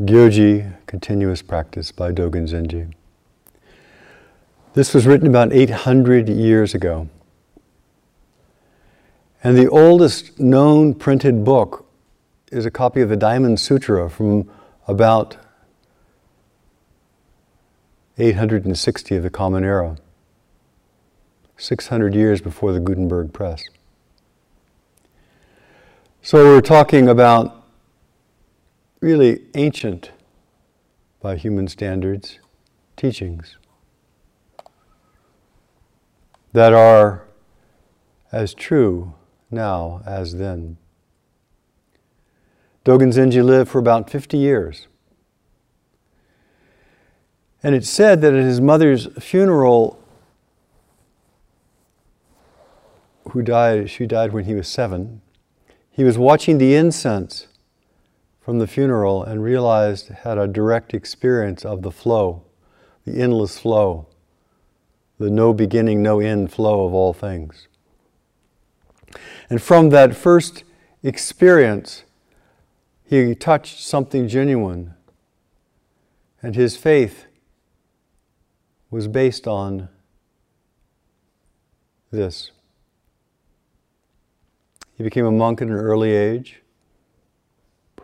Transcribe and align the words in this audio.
Gyoji 0.00 0.74
Continuous 0.84 1.40
Practice 1.40 1.90
by 1.90 2.12
Dogen 2.12 2.46
Zenji. 2.46 2.92
This 4.74 4.92
was 4.92 5.06
written 5.06 5.26
about 5.26 5.54
800 5.54 6.28
years 6.28 6.74
ago. 6.74 7.08
And 9.42 9.56
the 9.56 9.70
oldest 9.70 10.38
known 10.38 10.92
printed 10.92 11.46
book 11.46 11.86
is 12.52 12.66
a 12.66 12.70
copy 12.70 13.00
of 13.00 13.08
the 13.08 13.16
Diamond 13.16 13.58
Sutra 13.58 14.10
from 14.10 14.50
about 14.86 15.38
860 18.18 19.16
of 19.16 19.22
the 19.22 19.30
Common 19.30 19.64
Era, 19.64 19.96
600 21.56 22.14
years 22.14 22.42
before 22.42 22.72
the 22.72 22.80
Gutenberg 22.80 23.32
Press. 23.32 23.64
So 26.20 26.44
we're 26.44 26.60
talking 26.60 27.08
about 27.08 27.65
really 29.00 29.42
ancient, 29.54 30.10
by 31.20 31.36
human 31.36 31.68
standards, 31.68 32.38
teachings 32.96 33.56
that 36.52 36.72
are 36.72 37.26
as 38.32 38.54
true 38.54 39.12
now 39.50 40.00
as 40.06 40.36
then. 40.36 40.76
Dogen 42.84 43.12
Zenji 43.12 43.44
lived 43.44 43.68
for 43.68 43.78
about 43.78 44.08
50 44.08 44.38
years. 44.38 44.86
And 47.62 47.74
it's 47.74 47.90
said 47.90 48.20
that 48.20 48.32
at 48.32 48.44
his 48.44 48.60
mother's 48.60 49.08
funeral, 49.18 50.02
who 53.30 53.42
died, 53.42 53.90
she 53.90 54.06
died 54.06 54.32
when 54.32 54.44
he 54.44 54.54
was 54.54 54.68
seven, 54.68 55.20
he 55.90 56.04
was 56.04 56.16
watching 56.16 56.58
the 56.58 56.74
incense 56.74 57.48
from 58.46 58.60
the 58.60 58.66
funeral 58.68 59.24
and 59.24 59.42
realized, 59.42 60.06
had 60.22 60.38
a 60.38 60.46
direct 60.46 60.94
experience 60.94 61.64
of 61.64 61.82
the 61.82 61.90
flow, 61.90 62.44
the 63.04 63.20
endless 63.20 63.58
flow, 63.58 64.06
the 65.18 65.28
no 65.28 65.52
beginning, 65.52 66.00
no 66.00 66.20
end 66.20 66.52
flow 66.52 66.86
of 66.86 66.94
all 66.94 67.12
things. 67.12 67.66
And 69.50 69.60
from 69.60 69.88
that 69.88 70.14
first 70.14 70.62
experience, 71.02 72.04
he 73.02 73.34
touched 73.34 73.80
something 73.80 74.28
genuine, 74.28 74.94
and 76.40 76.54
his 76.54 76.76
faith 76.76 77.26
was 78.92 79.08
based 79.08 79.48
on 79.48 79.88
this. 82.12 82.52
He 84.96 85.02
became 85.02 85.26
a 85.26 85.32
monk 85.32 85.60
at 85.60 85.66
an 85.66 85.74
early 85.74 86.12
age 86.12 86.62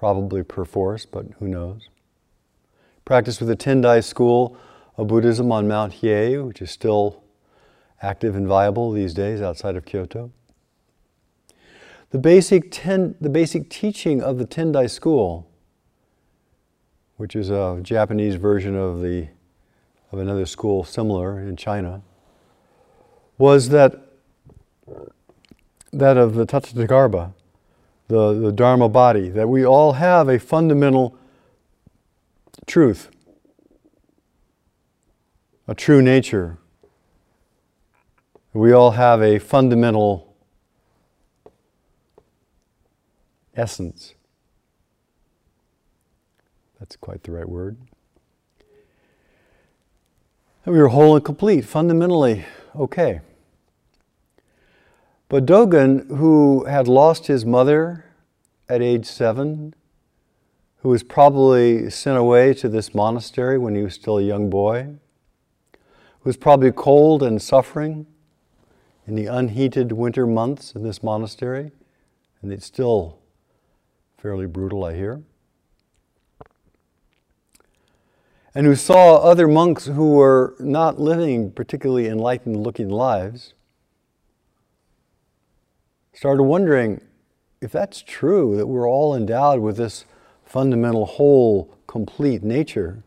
probably 0.02 0.42
perforce, 0.42 1.06
but 1.06 1.26
who 1.38 1.46
knows. 1.46 1.88
Practiced 3.04 3.38
with 3.38 3.48
the 3.48 3.54
Tendai 3.54 4.02
school 4.02 4.56
of 4.96 5.06
Buddhism 5.06 5.52
on 5.52 5.68
Mount 5.68 5.92
Hiei, 5.92 6.44
which 6.44 6.60
is 6.60 6.72
still 6.72 7.22
active 8.02 8.34
and 8.34 8.48
viable 8.48 8.90
these 8.90 9.14
days 9.14 9.40
outside 9.40 9.76
of 9.76 9.84
Kyoto. 9.84 10.32
The 12.10 12.18
basic, 12.18 12.72
ten, 12.72 13.14
the 13.20 13.28
basic 13.28 13.70
teaching 13.70 14.20
of 14.20 14.38
the 14.38 14.44
Tendai 14.44 14.90
school, 14.90 15.48
which 17.16 17.36
is 17.36 17.48
a 17.48 17.78
Japanese 17.80 18.34
version 18.34 18.74
of, 18.74 19.02
the, 19.02 19.28
of 20.10 20.18
another 20.18 20.46
school 20.46 20.82
similar 20.82 21.38
in 21.38 21.54
China, 21.54 22.02
was 23.38 23.68
that, 23.68 23.94
that 25.92 26.16
of 26.16 26.34
the 26.34 26.44
Tathagarbha, 26.44 27.34
the, 28.12 28.34
the 28.34 28.52
Dharma 28.52 28.90
body, 28.90 29.30
that 29.30 29.48
we 29.48 29.64
all 29.64 29.94
have 29.94 30.28
a 30.28 30.38
fundamental 30.38 31.16
truth, 32.66 33.08
a 35.66 35.74
true 35.74 36.02
nature. 36.02 36.58
We 38.52 38.70
all 38.70 38.90
have 38.90 39.22
a 39.22 39.38
fundamental 39.38 40.36
essence. 43.56 44.12
That's 46.78 46.96
quite 46.96 47.22
the 47.22 47.32
right 47.32 47.48
word. 47.48 47.78
And 50.66 50.74
we 50.74 50.80
are 50.80 50.88
whole 50.88 51.16
and 51.16 51.24
complete, 51.24 51.64
fundamentally 51.64 52.44
okay. 52.76 53.22
But 55.32 55.46
Dogen, 55.46 56.14
who 56.18 56.64
had 56.66 56.86
lost 56.86 57.26
his 57.26 57.46
mother 57.46 58.04
at 58.68 58.82
age 58.82 59.06
seven, 59.06 59.72
who 60.80 60.90
was 60.90 61.02
probably 61.02 61.88
sent 61.88 62.18
away 62.18 62.52
to 62.52 62.68
this 62.68 62.94
monastery 62.94 63.56
when 63.56 63.74
he 63.74 63.80
was 63.80 63.94
still 63.94 64.18
a 64.18 64.22
young 64.22 64.50
boy, 64.50 64.88
who 65.72 66.24
was 66.24 66.36
probably 66.36 66.70
cold 66.70 67.22
and 67.22 67.40
suffering 67.40 68.06
in 69.06 69.14
the 69.14 69.24
unheated 69.24 69.92
winter 69.92 70.26
months 70.26 70.74
in 70.74 70.82
this 70.82 71.02
monastery, 71.02 71.70
and 72.42 72.52
it's 72.52 72.66
still 72.66 73.18
fairly 74.18 74.44
brutal, 74.44 74.84
I 74.84 74.94
hear. 74.94 75.22
And 78.54 78.66
who 78.66 78.76
saw 78.76 79.16
other 79.16 79.48
monks 79.48 79.86
who 79.86 80.10
were 80.10 80.54
not 80.60 81.00
living 81.00 81.52
particularly 81.52 82.06
enlightened 82.06 82.62
looking 82.62 82.90
lives 82.90 83.54
started 86.12 86.42
wondering 86.42 87.00
if 87.60 87.70
that's 87.70 88.02
true, 88.02 88.56
that 88.56 88.66
we're 88.66 88.88
all 88.88 89.14
endowed 89.14 89.60
with 89.60 89.76
this 89.76 90.04
fundamental, 90.44 91.06
whole, 91.06 91.74
complete 91.86 92.42
nature, 92.42 93.02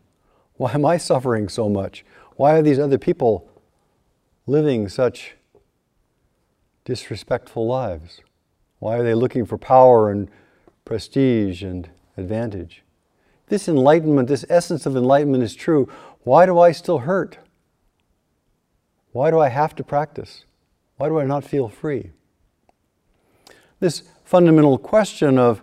why 0.56 0.72
am 0.72 0.84
I 0.84 0.96
suffering 1.10 1.48
so 1.48 1.68
much? 1.68 2.04
Why 2.36 2.56
are 2.56 2.62
these 2.62 2.78
other 2.78 2.98
people 2.98 3.48
living 4.46 4.88
such 4.88 5.34
disrespectful 6.84 7.66
lives? 7.66 8.22
Why 8.78 8.96
are 8.96 9.02
they 9.02 9.14
looking 9.14 9.44
for 9.44 9.58
power 9.58 10.10
and 10.10 10.28
prestige 10.84 11.62
and 11.62 11.88
advantage? 12.16 12.82
This 13.48 13.68
enlightenment, 13.68 14.28
this 14.28 14.44
essence 14.48 14.86
of 14.86 14.96
enlightenment 14.96 15.42
is 15.44 15.54
true. 15.54 15.88
Why 16.24 16.46
do 16.46 16.58
I 16.58 16.72
still 16.72 16.98
hurt? 16.98 17.38
Why 19.12 19.30
do 19.30 19.38
I 19.38 19.48
have 19.48 19.74
to 19.76 19.84
practice? 19.84 20.44
Why 20.96 21.08
do 21.08 21.18
I 21.18 21.24
not 21.24 21.44
feel 21.44 21.68
free? 21.68 22.10
This 23.80 24.02
fundamental 24.24 24.78
question 24.78 25.38
of, 25.38 25.62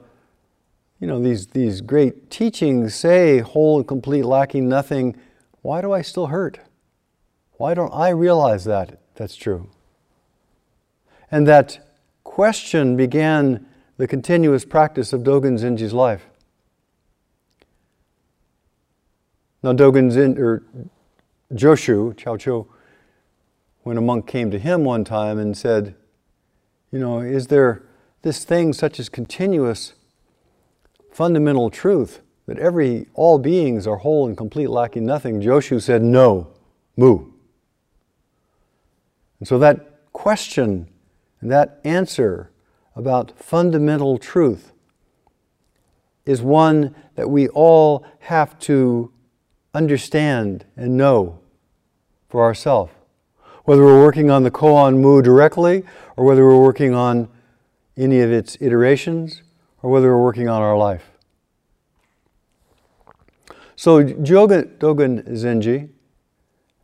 you 0.99 1.07
know, 1.07 1.21
these, 1.21 1.47
these 1.47 1.81
great 1.81 2.29
teachings 2.29 2.95
say 2.95 3.39
whole 3.39 3.77
and 3.77 3.87
complete, 3.87 4.23
lacking 4.23 4.69
nothing. 4.69 5.15
Why 5.61 5.81
do 5.81 5.91
I 5.91 6.01
still 6.01 6.27
hurt? 6.27 6.59
Why 7.53 7.73
don't 7.73 7.93
I 7.93 8.09
realize 8.09 8.65
that 8.65 8.99
that's 9.15 9.35
true? 9.35 9.69
And 11.31 11.47
that 11.47 11.79
question 12.23 12.95
began 12.95 13.65
the 13.97 14.07
continuous 14.07 14.65
practice 14.65 15.13
of 15.13 15.21
Dogen 15.21 15.59
Zenji's 15.59 15.93
life. 15.93 16.25
Now, 19.61 19.73
Dogen 19.73 20.11
Zen, 20.11 20.37
or 20.37 20.61
Joshu, 21.53 22.17
Chao 22.17 22.37
Chou, 22.37 22.67
when 23.83 23.97
a 23.97 24.01
monk 24.01 24.27
came 24.27 24.51
to 24.51 24.59
him 24.59 24.83
one 24.83 25.03
time 25.03 25.39
and 25.39 25.57
said, 25.57 25.95
You 26.91 26.99
know, 26.99 27.19
is 27.19 27.47
there 27.47 27.83
this 28.23 28.43
thing 28.43 28.73
such 28.73 28.99
as 28.99 29.09
continuous 29.09 29.93
fundamental 31.11 31.69
truth 31.69 32.21
that 32.47 32.57
every 32.57 33.07
all 33.13 33.37
beings 33.37 33.85
are 33.85 33.97
whole 33.97 34.25
and 34.25 34.35
complete 34.35 34.69
lacking 34.69 35.05
nothing 35.05 35.39
joshu 35.39 35.81
said 35.81 36.01
no 36.01 36.47
mu. 36.97 37.25
And 39.39 39.47
so 39.47 39.59
that 39.59 40.11
question 40.13 40.87
and 41.41 41.51
that 41.51 41.79
answer 41.83 42.49
about 42.95 43.37
fundamental 43.37 44.17
truth 44.17 44.71
is 46.25 46.41
one 46.41 46.95
that 47.15 47.29
we 47.29 47.49
all 47.49 48.05
have 48.19 48.57
to 48.59 49.11
understand 49.73 50.65
and 50.77 50.95
know 50.95 51.39
for 52.29 52.43
ourselves 52.43 52.93
whether 53.65 53.83
we're 53.83 54.01
working 54.01 54.29
on 54.29 54.43
the 54.43 54.51
koan 54.51 54.99
mu 54.99 55.21
directly 55.21 55.83
or 56.15 56.25
whether 56.25 56.45
we're 56.45 56.61
working 56.61 56.93
on 56.93 57.27
any 57.97 58.21
of 58.21 58.31
its 58.31 58.57
iterations 58.59 59.43
or 59.81 59.89
whether 59.89 60.15
we're 60.15 60.23
working 60.23 60.49
on 60.49 60.61
our 60.61 60.77
life. 60.77 61.11
So 63.75 64.03
Dogen, 64.03 64.77
Dogen 64.77 65.27
Zenji, 65.29 65.89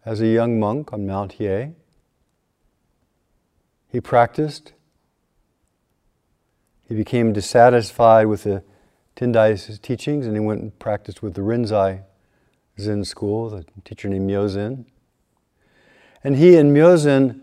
as 0.05 0.21
a 0.21 0.27
young 0.27 0.59
monk 0.59 0.91
on 0.91 1.05
Mount 1.05 1.37
Hiei, 1.37 1.73
he 3.91 4.01
practiced. 4.01 4.73
He 6.87 6.95
became 6.95 7.33
dissatisfied 7.33 8.27
with 8.27 8.43
the 8.43 8.63
Tendai's 9.15 9.79
teachings 9.79 10.25
and 10.25 10.35
he 10.35 10.39
went 10.39 10.61
and 10.61 10.77
practiced 10.79 11.21
with 11.21 11.33
the 11.33 11.41
Rinzai 11.41 12.03
Zen 12.79 13.03
school, 13.03 13.49
the 13.49 13.65
teacher 13.83 14.07
named 14.07 14.29
Myozen. 14.29 14.85
And 16.23 16.35
he 16.35 16.57
and 16.57 16.75
Myozen 16.75 17.41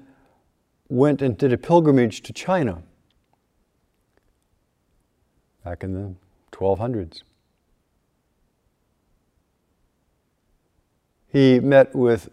went 0.89 1.23
and 1.23 1.37
did 1.37 1.53
a 1.53 1.59
pilgrimage 1.59 2.23
to 2.23 2.33
China 2.33 2.83
back 5.67 5.83
in 5.83 5.93
the 5.93 6.15
1200s. 6.53 7.23
he 11.37 11.61
met 11.61 11.95
with 11.95 12.31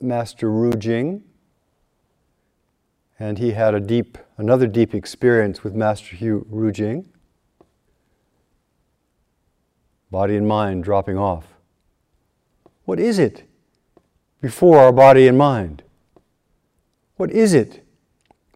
Master 0.00 0.50
Ru 0.50 0.72
Jing, 0.72 1.22
and 3.18 3.38
he 3.38 3.52
had 3.52 3.74
a 3.74 3.78
deep, 3.78 4.18
another 4.36 4.66
deep 4.66 4.94
experience 4.94 5.62
with 5.62 5.74
Master 5.74 6.16
Hugh 6.16 6.44
Ru 6.48 6.72
Jing. 6.72 7.08
Body 10.10 10.34
and 10.34 10.48
mind 10.48 10.82
dropping 10.82 11.18
off. 11.18 11.54
What 12.84 12.98
is 12.98 13.18
it 13.18 13.44
before 14.40 14.78
our 14.78 14.92
body 14.92 15.28
and 15.28 15.38
mind? 15.38 15.84
What 17.16 17.30
is 17.30 17.54
it 17.54 17.86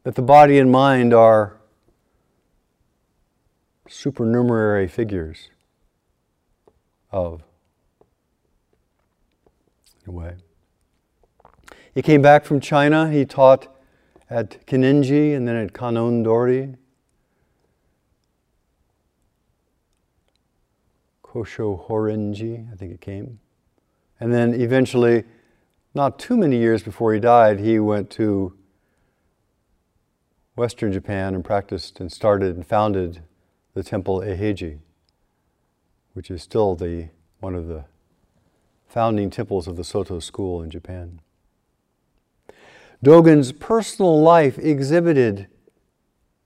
that 0.03 0.17
the 0.17 0.23
body 0.23 0.59
and 0.59 0.73
mind 0.73 1.15
are 1.15 1.56
supernumerary 3.89 4.89
figures 4.89 5.51
of? 7.11 7.43
In 10.05 10.11
a 10.11 10.13
way. 10.13 10.35
He 11.95 12.03
came 12.03 12.23
back 12.23 12.45
from 12.45 12.61
China. 12.61 13.11
He 13.11 13.25
taught 13.25 13.69
at 14.29 14.67
Kenninji 14.67 15.35
and 15.35 15.47
then 15.47 15.57
at 15.57 15.73
Kannon 15.73 16.23
Dori. 16.23 16.75
Kosho 21.23 21.87
Horinji, 21.89 22.73
I 22.73 22.77
think 22.77 22.93
it 22.93 23.01
came. 23.01 23.39
And 24.21 24.33
then 24.33 24.55
eventually, 24.55 25.25
not 25.95 26.19
too 26.19 26.37
many 26.37 26.57
years 26.57 26.83
before 26.83 27.13
he 27.13 27.21
died, 27.21 27.61
he 27.61 27.79
went 27.79 28.11
to 28.11 28.55
Western 30.57 30.93
Japan 30.93 31.35
and 31.35 31.45
practiced 31.45 32.01
and 32.01 32.11
started 32.11 32.57
and 32.57 32.67
founded 32.67 33.23
the 33.77 33.83
temple 33.83 34.21
Eiheiji, 34.21 34.79
which 36.15 36.31
is 36.31 36.43
still 36.43 36.75
the 36.75 37.11
one 37.41 37.55
of 37.55 37.69
the 37.69 37.85
founding 38.89 39.29
temples 39.29 39.69
of 39.69 39.77
the 39.77 39.85
Soto 39.85 40.19
school 40.19 40.63
in 40.63 40.71
Japan. 40.71 41.21
Dogen's 43.05 43.53
personal 43.53 44.23
life 44.23 44.59
exhibited 44.59 45.49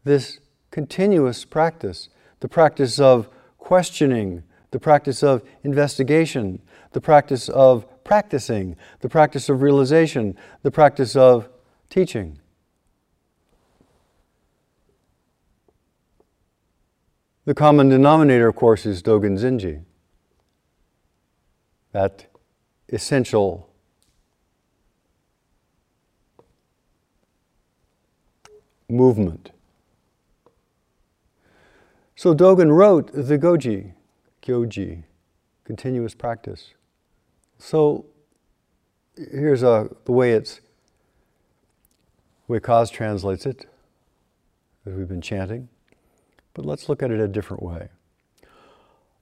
this 0.02 0.40
continuous 0.72 1.44
practice 1.44 2.08
the 2.40 2.48
practice 2.48 2.98
of 2.98 3.28
questioning, 3.58 4.42
the 4.72 4.80
practice 4.80 5.22
of 5.22 5.42
investigation, 5.62 6.60
the 6.92 7.00
practice 7.00 7.48
of 7.50 7.86
practicing, 8.02 8.76
the 9.02 9.08
practice 9.08 9.48
of 9.48 9.62
realization, 9.62 10.34
the 10.62 10.70
practice 10.72 11.14
of 11.14 11.48
teaching. 11.90 12.40
The 17.46 17.54
common 17.54 17.88
denominator, 17.88 18.48
of 18.48 18.56
course, 18.56 18.84
is 18.84 19.02
Dogen 19.02 19.38
Zenji. 19.38 19.82
That 21.92 22.26
essential 22.88 23.70
movement. 28.88 29.50
So 32.14 32.34
Dogen 32.34 32.76
wrote 32.76 33.10
the 33.12 33.38
Goji, 33.38 33.94
Gyoji, 34.42 35.04
continuous 35.64 36.14
practice. 36.14 36.74
So 37.58 38.04
here's 39.16 39.62
a, 39.62 39.88
the 40.04 40.12
way 40.12 40.32
it's, 40.32 40.56
the 42.46 42.52
way 42.52 42.60
Kaz 42.60 42.92
translates 42.92 43.46
it, 43.46 43.66
as 44.84 44.92
we've 44.92 45.08
been 45.08 45.22
chanting. 45.22 45.68
But 46.54 46.66
let's 46.66 46.88
look 46.88 47.02
at 47.02 47.10
it 47.10 47.20
a 47.20 47.28
different 47.28 47.62
way. 47.62 47.88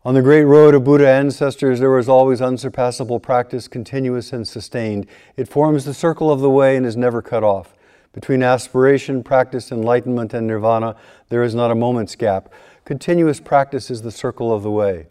On 0.04 0.14
the 0.14 0.22
great 0.22 0.44
road 0.44 0.74
of 0.74 0.84
Buddha 0.84 1.08
ancestors, 1.08 1.80
there 1.80 1.90
was 1.90 2.08
always 2.08 2.40
unsurpassable 2.40 3.20
practice, 3.20 3.68
continuous 3.68 4.32
and 4.32 4.46
sustained. 4.46 5.06
It 5.36 5.48
forms 5.48 5.84
the 5.84 5.92
circle 5.92 6.30
of 6.30 6.40
the 6.40 6.48
way 6.48 6.76
and 6.76 6.86
is 6.86 6.96
never 6.96 7.20
cut 7.20 7.44
off. 7.44 7.74
Between 8.12 8.42
aspiration, 8.42 9.22
practice, 9.22 9.70
enlightenment, 9.70 10.32
and 10.32 10.46
nirvana, 10.46 10.96
there 11.28 11.42
is 11.42 11.54
not 11.54 11.70
a 11.70 11.74
moment's 11.74 12.14
gap. 12.14 12.50
Continuous 12.84 13.38
practice 13.38 13.90
is 13.90 14.02
the 14.02 14.10
circle 14.10 14.52
of 14.52 14.62
the 14.62 14.70
way. 14.70 15.06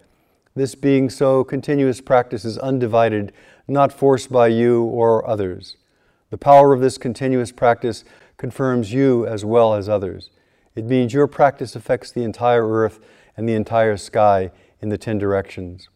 This 0.56 0.74
being 0.74 1.10
so, 1.10 1.44
continuous 1.44 2.02
practice 2.02 2.44
is 2.44 2.58
undivided, 2.58 3.32
not 3.68 3.94
forced 3.94 4.32
by 4.32 4.48
you 4.48 4.84
or 4.84 5.28
others. 5.30 5.78
The 6.32 6.38
power 6.38 6.74
of 6.74 6.82
this 6.82 6.98
continuous 6.98 7.52
practice 7.52 8.04
confirms 8.38 8.92
you 8.92 9.28
as 9.28 9.46
well 9.46 9.76
as 9.76 9.88
others. 9.88 10.32
It 10.78 10.86
means 10.86 11.12
your 11.12 11.26
practice 11.26 11.76
affects 11.76 12.12
the 12.12 12.22
entire 12.22 12.70
earth 12.70 13.00
and 13.36 13.50
the 13.50 13.56
entire 13.56 13.98
sky 13.98 14.52
in 14.80 14.90
the 14.90 14.98
ten 14.98 15.18
directions. 15.18 15.90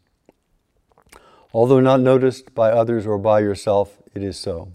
Although 1.54 1.82
not 1.82 2.00
noticed 2.00 2.56
by 2.56 2.72
others 2.72 3.06
or 3.06 3.20
by 3.20 3.42
yourself, 3.42 4.00
it 4.16 4.24
is 4.24 4.38
so. 4.38 4.74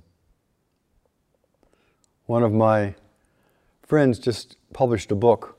One 2.26 2.44
of 2.44 2.52
my 2.52 2.94
friends 3.82 4.20
just 4.20 4.56
published 4.72 5.10
a 5.10 5.16
book 5.16 5.58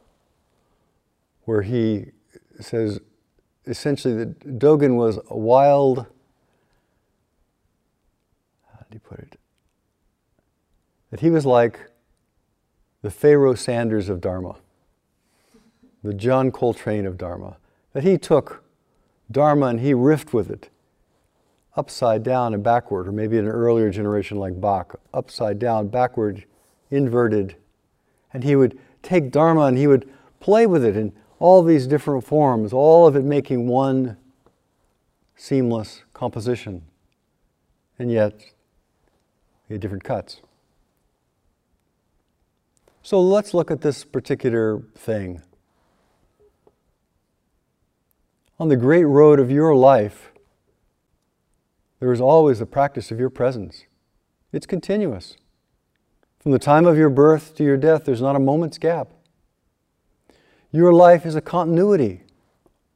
where 1.43 1.63
he 1.63 2.11
says 2.61 3.01
essentially 3.65 4.13
that 4.13 4.59
Dogen 4.59 4.95
was 4.95 5.19
a 5.29 5.37
wild, 5.37 6.05
how 8.71 8.79
do 8.89 8.93
you 8.93 9.01
put 9.01 9.19
it? 9.19 9.37
That 11.11 11.19
he 11.19 11.29
was 11.29 11.45
like 11.45 11.81
the 13.07 13.11
Pharoah 13.11 13.55
Sanders 13.55 14.09
of 14.09 14.19
Dharma, 14.19 14.57
the 16.03 16.13
John 16.13 16.51
Coltrane 16.51 17.05
of 17.05 17.17
Dharma, 17.17 17.55
that 17.93 18.03
he 18.03 18.17
took 18.17 18.65
Dharma 19.31 19.67
and 19.67 19.79
he 19.79 19.93
riffed 19.93 20.33
with 20.33 20.51
it 20.51 20.69
upside 21.77 22.21
down 22.21 22.53
and 22.53 22.61
backward, 22.61 23.07
or 23.07 23.13
maybe 23.13 23.37
in 23.37 23.45
an 23.45 23.51
earlier 23.51 23.89
generation 23.89 24.39
like 24.39 24.59
Bach, 24.59 24.99
upside 25.13 25.57
down, 25.57 25.87
backward, 25.87 26.43
inverted. 26.91 27.55
And 28.33 28.43
he 28.43 28.57
would 28.57 28.77
take 29.03 29.31
Dharma 29.31 29.67
and 29.67 29.77
he 29.77 29.87
would 29.87 30.11
play 30.41 30.67
with 30.67 30.83
it 30.83 30.97
in 30.97 31.13
all 31.39 31.63
these 31.63 31.87
different 31.87 32.25
forms, 32.25 32.73
all 32.73 33.07
of 33.07 33.15
it 33.15 33.23
making 33.23 33.69
one 33.69 34.17
seamless 35.37 36.03
composition. 36.13 36.81
And 37.97 38.11
yet, 38.11 38.37
he 39.69 39.75
had 39.75 39.79
different 39.79 40.03
cuts. 40.03 40.41
So 43.07 43.21
let's 43.21 43.53
look 43.53 43.71
at 43.71 43.79
this 43.79 44.03
particular 44.03 44.81
thing. 44.97 45.41
On 48.59 48.67
the 48.67 48.75
great 48.75 49.05
road 49.05 49.39
of 49.39 49.49
your 49.49 49.73
life, 49.73 50.33
there 52.01 52.11
is 52.11 52.19
always 52.19 52.59
the 52.59 52.65
practice 52.65 53.09
of 53.09 53.17
your 53.17 53.29
presence. 53.29 53.85
It's 54.51 54.65
continuous. 54.65 55.37
From 56.41 56.51
the 56.51 56.59
time 56.59 56.85
of 56.85 56.97
your 56.97 57.09
birth 57.09 57.55
to 57.55 57.63
your 57.63 57.77
death, 57.77 58.03
there's 58.03 58.19
not 58.19 58.35
a 58.35 58.39
moment's 58.39 58.77
gap. 58.77 59.07
Your 60.73 60.91
life 60.91 61.25
is 61.25 61.35
a 61.35 61.39
continuity, 61.39 62.23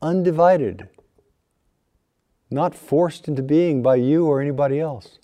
undivided, 0.02 0.90
not 2.50 2.76
forced 2.76 3.30
into 3.30 3.42
being 3.42 3.82
by 3.82 3.96
you 3.96 4.26
or 4.26 4.42
anybody 4.42 4.78
else. 4.78 5.20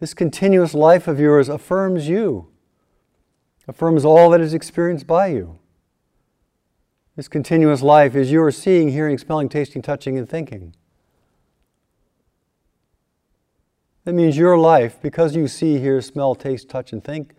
This 0.00 0.14
continuous 0.14 0.72
life 0.72 1.06
of 1.06 1.20
yours 1.20 1.50
affirms 1.50 2.08
you, 2.08 2.48
affirms 3.68 4.04
all 4.04 4.30
that 4.30 4.40
is 4.40 4.54
experienced 4.54 5.06
by 5.06 5.28
you. 5.28 5.58
This 7.16 7.28
continuous 7.28 7.82
life 7.82 8.16
is 8.16 8.32
your 8.32 8.50
seeing, 8.50 8.90
hearing, 8.90 9.18
smelling, 9.18 9.48
tasting, 9.48 9.82
touching, 9.82 10.16
and 10.16 10.28
thinking. 10.28 10.74
That 14.04 14.14
means 14.14 14.36
your 14.36 14.58
life, 14.58 15.00
because 15.00 15.36
you 15.36 15.46
see, 15.46 15.78
hear, 15.78 16.00
smell, 16.00 16.34
taste, 16.34 16.68
touch, 16.68 16.92
and 16.92 17.04
think, 17.04 17.34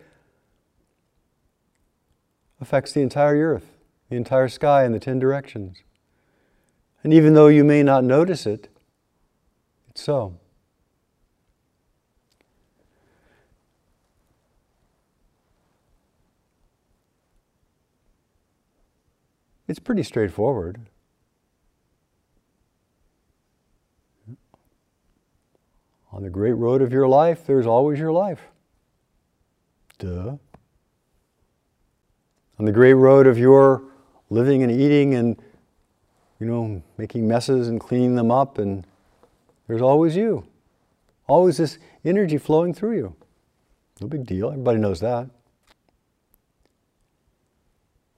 affects 2.60 2.92
the 2.92 3.02
entire 3.02 3.54
earth, 3.54 3.76
the 4.08 4.16
entire 4.16 4.48
sky, 4.48 4.84
and 4.84 4.94
the 4.94 5.00
ten 5.00 5.18
directions. 5.18 5.82
And 7.02 7.12
even 7.12 7.34
though 7.34 7.48
you 7.48 7.64
may 7.64 7.82
not 7.82 8.02
notice 8.02 8.46
it, 8.46 8.68
it's 9.90 10.02
so. 10.02 10.38
It's 19.66 19.78
pretty 19.78 20.02
straightforward. 20.02 20.78
On 26.12 26.22
the 26.22 26.30
great 26.30 26.52
road 26.52 26.82
of 26.82 26.92
your 26.92 27.08
life, 27.08 27.46
there's 27.46 27.66
always 27.66 27.98
your 27.98 28.12
life. 28.12 28.42
Duh. 29.98 30.36
On 32.58 32.64
the 32.66 32.72
great 32.72 32.94
road 32.94 33.26
of 33.26 33.36
your 33.36 33.82
living 34.30 34.62
and 34.62 34.70
eating 34.70 35.14
and, 35.14 35.36
you 36.38 36.46
know, 36.46 36.82
making 36.98 37.26
messes 37.26 37.66
and 37.66 37.80
cleaning 37.80 38.14
them 38.14 38.30
up, 38.30 38.58
and 38.58 38.86
there's 39.66 39.82
always 39.82 40.14
you. 40.14 40.46
Always 41.26 41.56
this 41.56 41.78
energy 42.04 42.38
flowing 42.38 42.74
through 42.74 42.96
you. 42.96 43.16
No 44.00 44.06
big 44.06 44.26
deal. 44.26 44.50
Everybody 44.50 44.78
knows 44.78 45.00
that 45.00 45.30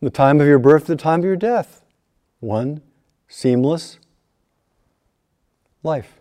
the 0.00 0.10
time 0.10 0.40
of 0.40 0.46
your 0.46 0.58
birth, 0.58 0.86
the 0.86 0.96
time 0.96 1.20
of 1.20 1.24
your 1.24 1.36
death. 1.36 1.82
One 2.40 2.82
seamless 3.28 3.98
life. 5.82 6.20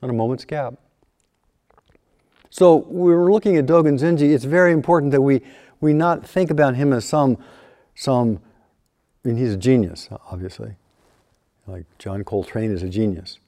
not 0.00 0.10
a 0.10 0.14
moment's 0.14 0.44
gap. 0.44 0.74
So 2.48 2.76
we're 2.88 3.30
looking 3.30 3.56
at 3.56 3.66
Dogen 3.66 3.98
Zenji. 3.98 4.32
It's 4.32 4.44
very 4.44 4.72
important 4.72 5.12
that 5.12 5.22
we, 5.22 5.40
we 5.80 5.92
not 5.92 6.26
think 6.26 6.50
about 6.50 6.74
him 6.74 6.92
as 6.92 7.04
some, 7.04 7.38
some, 7.94 8.40
I 9.24 9.28
mean, 9.28 9.36
he's 9.36 9.54
a 9.54 9.56
genius, 9.56 10.08
obviously. 10.30 10.76
Like 11.66 11.84
John 11.98 12.24
Coltrane 12.24 12.72
is 12.72 12.82
a 12.82 12.88
genius. 12.88 13.38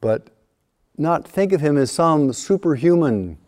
But 0.00 0.28
not 0.96 1.26
think 1.26 1.52
of 1.52 1.60
him 1.60 1.76
as 1.76 1.90
some 1.90 2.32
superhuman 2.32 3.38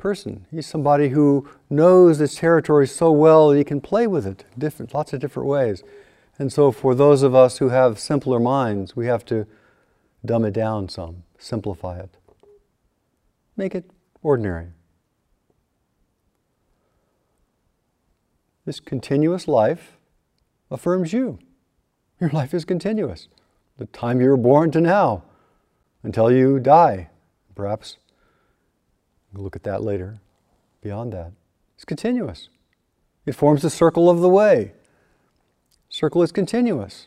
person. 0.00 0.46
He's 0.50 0.66
somebody 0.66 1.10
who 1.10 1.48
knows 1.68 2.18
this 2.18 2.34
territory 2.34 2.88
so 2.88 3.12
well 3.12 3.50
that 3.50 3.58
he 3.58 3.64
can 3.64 3.80
play 3.80 4.06
with 4.06 4.26
it 4.26 4.44
different, 4.58 4.94
lots 4.94 5.12
of 5.12 5.20
different 5.20 5.48
ways. 5.48 5.82
And 6.38 6.52
so, 6.52 6.72
for 6.72 6.94
those 6.94 7.22
of 7.22 7.34
us 7.34 7.58
who 7.58 7.68
have 7.68 8.00
simpler 8.00 8.40
minds, 8.40 8.96
we 8.96 9.06
have 9.06 9.24
to 9.26 9.46
dumb 10.24 10.44
it 10.44 10.52
down 10.52 10.88
some, 10.88 11.22
simplify 11.38 11.98
it, 11.98 12.16
make 13.56 13.74
it 13.74 13.90
ordinary. 14.22 14.68
This 18.64 18.80
continuous 18.80 19.46
life 19.46 19.98
affirms 20.70 21.12
you. 21.12 21.38
Your 22.20 22.30
life 22.30 22.54
is 22.54 22.64
continuous. 22.64 23.28
The 23.76 23.86
time 23.86 24.20
you 24.20 24.28
were 24.28 24.36
born 24.36 24.70
to 24.72 24.80
now, 24.80 25.24
until 26.02 26.30
you 26.30 26.58
die. 26.58 27.10
Perhaps 27.54 27.98
we'll 29.32 29.44
look 29.44 29.56
at 29.56 29.62
that 29.64 29.82
later. 29.82 30.20
Beyond 30.82 31.12
that, 31.12 31.32
it's 31.74 31.84
continuous. 31.84 32.48
It 33.26 33.34
forms 33.34 33.62
the 33.62 33.70
circle 33.70 34.08
of 34.08 34.20
the 34.20 34.28
way. 34.28 34.72
Circle 35.88 36.22
is 36.22 36.32
continuous. 36.32 37.06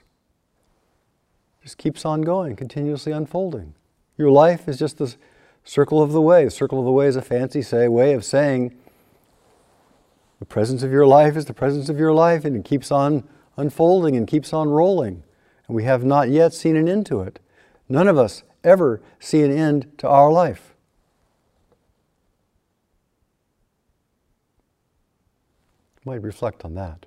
Just 1.64 1.78
keeps 1.78 2.06
on 2.06 2.22
going, 2.22 2.56
continuously 2.56 3.12
unfolding. 3.12 3.74
Your 4.18 4.30
life 4.30 4.68
is 4.68 4.78
just 4.78 4.98
the 4.98 5.16
circle 5.64 6.02
of 6.02 6.12
the 6.12 6.22
way. 6.22 6.46
The 6.46 6.52
circle 6.52 6.80
of 6.80 6.86
the 6.86 6.92
way 6.92 7.08
is 7.08 7.16
a 7.16 7.22
fancy 7.22 7.62
say 7.62 7.88
way 7.88 8.14
of 8.14 8.24
saying 8.26 8.76
the 10.40 10.46
presence 10.46 10.84
of 10.84 10.92
your 10.92 11.08
life 11.08 11.38
is 11.38 11.46
the 11.46 11.54
presence 11.54 11.88
of 11.88 11.98
your 11.98 12.14
life, 12.14 12.44
and 12.44 12.54
it 12.56 12.66
keeps 12.66 12.92
on 12.92 13.24
unfolding 13.56 14.18
and 14.18 14.28
keeps 14.28 14.52
on 14.52 14.68
rolling. 14.68 15.24
And 15.68 15.76
we 15.76 15.86
have 15.86 16.04
not 16.04 16.28
yet 16.28 16.54
seen 16.54 16.76
an 16.76 16.90
end 16.90 17.06
to 17.06 17.22
it. 17.22 17.40
None 17.88 18.10
of 18.10 18.18
us 18.18 18.44
ever 18.62 19.02
see 19.20 19.42
an 19.42 19.52
end 19.52 19.90
to 20.00 20.08
our 20.10 20.30
life. 20.32 20.74
You 25.93 25.93
might 26.06 26.22
reflect 26.22 26.66
on 26.66 26.76
that. 26.76 27.06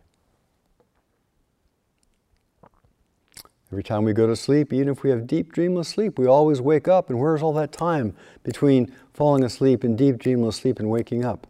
Every 3.72 3.82
time 3.82 4.04
we 4.04 4.12
go 4.12 4.28
to 4.28 4.36
sleep, 4.36 4.72
even 4.72 4.88
if 4.88 5.02
we 5.02 5.10
have 5.10 5.26
deep 5.26 5.52
dreamless 5.52 5.88
sleep, 5.88 6.18
we 6.18 6.26
always 6.26 6.60
wake 6.60 6.86
up. 6.86 7.10
And 7.10 7.18
where's 7.18 7.42
all 7.42 7.52
that 7.54 7.72
time 7.72 8.14
between 8.44 8.92
falling 9.12 9.42
asleep 9.42 9.82
and 9.82 9.98
deep 9.98 10.18
dreamless 10.18 10.56
sleep 10.56 10.78
and 10.78 10.88
waking 10.88 11.24
up? 11.24 11.48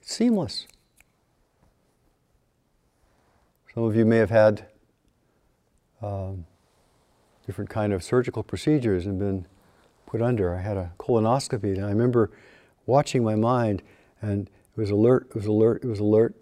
It's 0.00 0.14
seamless. 0.14 0.66
Some 3.74 3.82
of 3.82 3.96
you 3.96 4.06
may 4.06 4.18
have 4.18 4.30
had 4.30 4.66
um, 6.00 6.46
different 7.46 7.68
kind 7.68 7.92
of 7.92 8.02
surgical 8.02 8.44
procedures 8.44 9.04
and 9.04 9.18
been 9.18 9.46
put 10.06 10.22
under. 10.22 10.54
I 10.54 10.60
had 10.60 10.76
a 10.76 10.92
colonoscopy, 10.98 11.74
and 11.74 11.84
I 11.84 11.88
remember 11.88 12.30
watching 12.86 13.24
my 13.24 13.34
mind, 13.34 13.82
and 14.22 14.48
it 14.48 14.80
was 14.80 14.90
alert, 14.90 15.26
it 15.30 15.34
was 15.34 15.46
alert, 15.46 15.82
it 15.82 15.88
was 15.88 15.98
alert. 15.98 16.34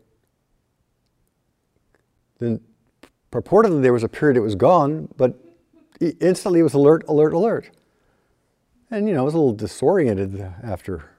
Then 2.39 2.61
purportedly 3.33 3.83
there 3.83 3.93
was 3.93 4.03
a 4.03 4.09
period 4.09 4.37
it 4.37 4.41
was 4.41 4.55
gone, 4.55 5.09
but 5.17 5.39
instantly 6.01 6.61
it 6.61 6.65
was 6.65 6.75
alert, 6.75 7.05
alert, 7.09 7.33
alert. 7.33 7.71
And 8.91 9.09
you 9.09 9.15
know, 9.15 9.21
I 9.21 9.25
was 9.25 9.35
a 9.35 9.39
little 9.39 9.53
disoriented 9.53 10.41
after, 10.63 11.11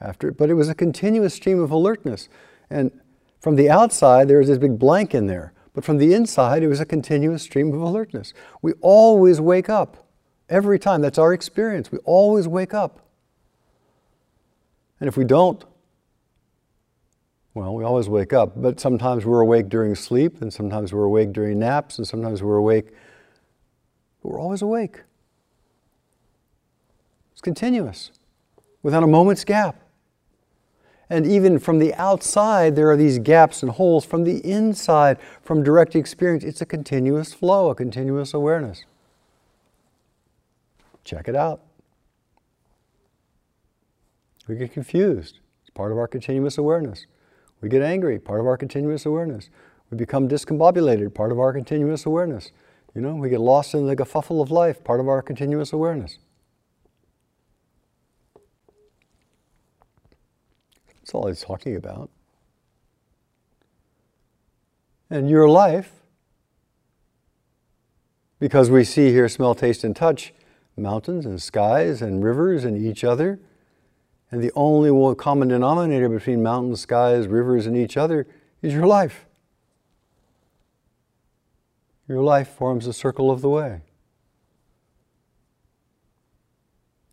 after, 0.00 0.28
it, 0.28 0.36
but 0.36 0.50
it 0.50 0.54
was 0.54 0.68
a 0.68 0.74
continuous 0.74 1.34
stream 1.34 1.60
of 1.60 1.70
alertness. 1.70 2.28
And 2.70 2.90
from 3.40 3.56
the 3.56 3.70
outside, 3.70 4.28
there 4.28 4.38
was 4.38 4.48
this 4.48 4.58
big 4.58 4.78
blank 4.78 5.14
in 5.14 5.26
there, 5.26 5.52
but 5.72 5.84
from 5.84 5.98
the 5.98 6.14
inside, 6.14 6.62
it 6.62 6.68
was 6.68 6.80
a 6.80 6.86
continuous 6.86 7.42
stream 7.42 7.72
of 7.72 7.80
alertness. 7.80 8.32
We 8.62 8.72
always 8.80 9.40
wake 9.40 9.68
up. 9.68 10.06
Every 10.48 10.78
time. 10.78 11.00
That's 11.00 11.18
our 11.18 11.32
experience. 11.32 11.90
We 11.90 11.98
always 12.04 12.46
wake 12.46 12.72
up. 12.72 13.00
And 15.00 15.08
if 15.08 15.16
we 15.16 15.24
don't, 15.24 15.64
well, 17.56 17.74
we 17.74 17.84
always 17.84 18.06
wake 18.06 18.34
up, 18.34 18.52
but 18.60 18.78
sometimes 18.78 19.24
we're 19.24 19.40
awake 19.40 19.70
during 19.70 19.94
sleep, 19.94 20.42
and 20.42 20.52
sometimes 20.52 20.92
we're 20.92 21.04
awake 21.04 21.32
during 21.32 21.58
naps, 21.58 21.96
and 21.96 22.06
sometimes 22.06 22.42
we're 22.42 22.58
awake. 22.58 22.88
But 24.22 24.32
we're 24.32 24.38
always 24.38 24.60
awake. 24.60 25.00
It's 27.32 27.40
continuous, 27.40 28.10
without 28.82 29.02
a 29.02 29.06
moment's 29.06 29.42
gap. 29.42 29.80
And 31.08 31.26
even 31.26 31.58
from 31.58 31.78
the 31.78 31.94
outside, 31.94 32.76
there 32.76 32.90
are 32.90 32.96
these 32.96 33.18
gaps 33.18 33.62
and 33.62 33.72
holes. 33.72 34.04
From 34.04 34.24
the 34.24 34.44
inside, 34.44 35.16
from 35.40 35.62
direct 35.62 35.96
experience, 35.96 36.44
it's 36.44 36.60
a 36.60 36.66
continuous 36.66 37.32
flow, 37.32 37.70
a 37.70 37.74
continuous 37.74 38.34
awareness. 38.34 38.84
Check 41.04 41.26
it 41.26 41.34
out. 41.34 41.62
We 44.46 44.56
get 44.56 44.74
confused. 44.74 45.38
It's 45.62 45.70
part 45.70 45.90
of 45.90 45.96
our 45.96 46.06
continuous 46.06 46.58
awareness. 46.58 47.06
We 47.66 47.70
get 47.70 47.82
angry, 47.82 48.20
part 48.20 48.38
of 48.38 48.46
our 48.46 48.56
continuous 48.56 49.06
awareness. 49.06 49.50
We 49.90 49.96
become 49.96 50.28
discombobulated, 50.28 51.12
part 51.14 51.32
of 51.32 51.40
our 51.40 51.52
continuous 51.52 52.06
awareness. 52.06 52.52
You 52.94 53.00
know, 53.00 53.16
we 53.16 53.28
get 53.28 53.40
lost 53.40 53.74
in 53.74 53.88
the 53.88 53.96
kerfuffle 53.96 54.40
of 54.40 54.52
life, 54.52 54.84
part 54.84 55.00
of 55.00 55.08
our 55.08 55.20
continuous 55.20 55.72
awareness. 55.72 56.18
That's 60.98 61.12
all 61.12 61.26
he's 61.26 61.40
talking 61.40 61.74
about. 61.74 62.08
And 65.10 65.28
your 65.28 65.48
life, 65.48 65.90
because 68.38 68.70
we 68.70 68.84
see, 68.84 69.10
hear, 69.10 69.28
smell, 69.28 69.56
taste, 69.56 69.82
and 69.82 69.96
touch 69.96 70.32
mountains 70.76 71.26
and 71.26 71.42
skies 71.42 72.00
and 72.00 72.22
rivers 72.22 72.62
and 72.62 72.80
each 72.80 73.02
other, 73.02 73.40
and 74.30 74.42
the 74.42 74.52
only 74.54 75.14
common 75.14 75.48
denominator 75.48 76.08
between 76.08 76.42
mountains, 76.42 76.80
skies, 76.80 77.26
rivers, 77.28 77.66
and 77.66 77.76
each 77.76 77.96
other 77.96 78.26
is 78.60 78.72
your 78.72 78.86
life. 78.86 79.26
Your 82.08 82.22
life 82.22 82.48
forms 82.48 82.86
the 82.86 82.92
circle 82.92 83.30
of 83.30 83.40
the 83.40 83.48
way. 83.48 83.82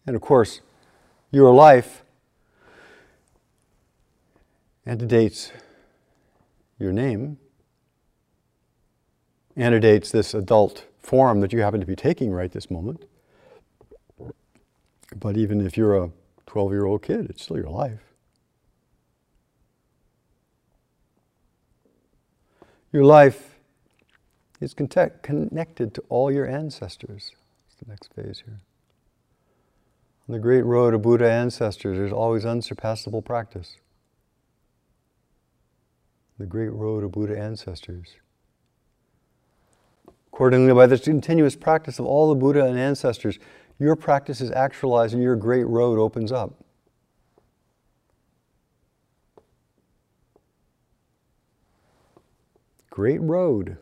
And 0.05 0.15
of 0.15 0.21
course, 0.21 0.61
your 1.31 1.53
life 1.53 2.03
antedates 4.85 5.51
your 6.77 6.91
name, 6.91 7.37
antedates 9.55 10.11
this 10.11 10.33
adult 10.33 10.85
form 10.99 11.39
that 11.41 11.53
you 11.53 11.61
happen 11.61 11.79
to 11.79 11.85
be 11.85 11.95
taking 11.95 12.31
right 12.31 12.51
this 12.51 12.69
moment. 12.69 13.05
But 15.15 15.37
even 15.37 15.65
if 15.65 15.77
you're 15.77 15.95
a 15.95 16.11
12 16.45 16.71
year 16.71 16.85
old 16.85 17.01
kid, 17.01 17.27
it's 17.29 17.43
still 17.43 17.57
your 17.57 17.69
life. 17.69 18.13
Your 22.91 23.03
life 23.03 23.55
is 24.61 24.73
connected 24.73 25.93
to 25.95 26.03
all 26.09 26.31
your 26.31 26.47
ancestors. 26.47 27.31
That's 27.65 27.75
the 27.83 27.89
next 27.89 28.13
phase 28.13 28.43
here. 28.45 28.59
On 30.29 30.33
the 30.33 30.39
great 30.39 30.63
road 30.63 30.93
of 30.93 31.01
Buddha 31.01 31.29
ancestors, 31.29 31.97
there's 31.97 32.13
always 32.13 32.45
unsurpassable 32.45 33.21
practice. 33.21 33.77
The 36.39 36.45
great 36.45 36.71
road 36.71 37.03
of 37.03 37.11
Buddha 37.11 37.37
ancestors. 37.37 38.15
Accordingly, 40.31 40.73
by 40.73 40.87
this 40.87 41.01
continuous 41.01 41.55
practice 41.55 41.99
of 41.99 42.05
all 42.05 42.29
the 42.29 42.35
Buddha 42.35 42.65
and 42.65 42.79
ancestors, 42.79 43.37
your 43.83 43.95
practice 43.95 44.41
is 44.41 44.51
actualized 44.51 45.13
and 45.13 45.21
your 45.21 45.35
great 45.35 45.65
road 45.67 45.99
opens 45.99 46.31
up. 46.31 46.53
Great 52.89 53.21
road. 53.21 53.77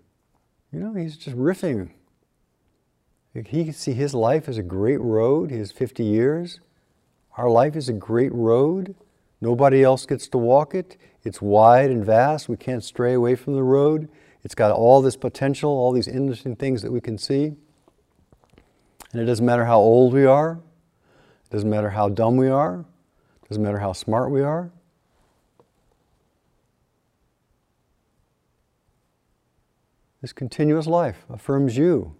You 0.71 0.79
know, 0.79 0.93
he's 0.93 1.17
just 1.17 1.37
riffing. 1.37 1.91
He 3.33 3.63
can 3.63 3.73
see 3.73 3.93
his 3.93 4.13
life 4.13 4.49
as 4.49 4.57
a 4.57 4.63
great 4.63 4.99
road, 4.99 5.51
his 5.51 5.71
50 5.71 6.03
years. 6.03 6.59
Our 7.37 7.49
life 7.49 7.75
is 7.75 7.87
a 7.87 7.93
great 7.93 8.33
road. 8.33 8.95
Nobody 9.39 9.83
else 9.83 10.05
gets 10.05 10.27
to 10.29 10.37
walk 10.37 10.73
it. 10.75 10.97
It's 11.23 11.41
wide 11.41 11.91
and 11.91 12.05
vast. 12.05 12.49
We 12.49 12.57
can't 12.57 12.83
stray 12.83 13.13
away 13.13 13.35
from 13.35 13.53
the 13.53 13.63
road. 13.63 14.09
It's 14.43 14.55
got 14.55 14.71
all 14.71 15.01
this 15.01 15.15
potential, 15.15 15.69
all 15.69 15.91
these 15.91 16.07
interesting 16.07 16.55
things 16.55 16.81
that 16.81 16.91
we 16.91 16.99
can 16.99 17.17
see. 17.17 17.53
And 19.11 19.21
it 19.21 19.25
doesn't 19.25 19.45
matter 19.45 19.65
how 19.65 19.79
old 19.79 20.13
we 20.13 20.25
are, 20.25 20.59
it 21.45 21.51
doesn't 21.51 21.69
matter 21.69 21.89
how 21.89 22.09
dumb 22.09 22.37
we 22.37 22.47
are, 22.49 22.85
it 23.43 23.49
doesn't 23.49 23.63
matter 23.63 23.79
how 23.79 23.93
smart 23.93 24.31
we 24.31 24.41
are. 24.41 24.71
This 30.21 30.33
continuous 30.33 30.85
life 30.85 31.25
affirms 31.29 31.77
you. 31.77 32.15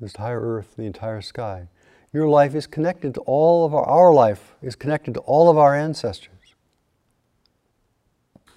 this 0.00 0.12
entire 0.12 0.40
earth, 0.40 0.74
the 0.76 0.84
entire 0.84 1.20
sky. 1.20 1.68
Your 2.12 2.28
life 2.28 2.54
is 2.54 2.66
connected 2.66 3.14
to 3.14 3.20
all 3.20 3.66
of 3.66 3.74
our, 3.74 3.84
our 3.84 4.14
life 4.14 4.54
is 4.62 4.74
connected 4.74 5.14
to 5.14 5.20
all 5.20 5.50
of 5.50 5.58
our 5.58 5.74
ancestors. 5.74 6.54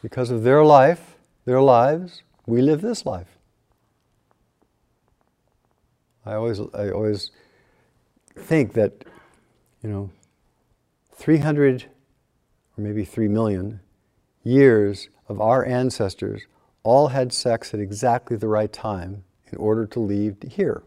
Because 0.02 0.30
of 0.30 0.44
their 0.44 0.64
life, 0.64 1.16
their 1.46 1.62
lives, 1.62 2.24
we 2.46 2.62
live 2.62 2.82
this 2.82 3.06
life. 3.06 3.37
I 6.28 6.34
always, 6.34 6.60
I 6.74 6.90
always 6.90 7.32
think 8.36 8.74
that, 8.74 9.06
you 9.82 9.90
know, 9.90 10.10
300 11.16 11.86
or 12.78 12.84
maybe 12.84 13.06
3 13.06 13.30
million 13.30 13.80
years 14.44 15.08
of 15.30 15.40
our 15.40 15.66
ancestors 15.66 16.42
all 16.84 17.08
had 17.08 17.32
sex 17.32 17.74
at 17.74 17.80
exactly 17.80 18.36
the 18.36 18.50
right 18.50 18.72
time 18.72 19.24
in 19.52 19.58
order 19.58 19.86
to 19.86 20.02
leave 20.02 20.36
here. 20.50 20.84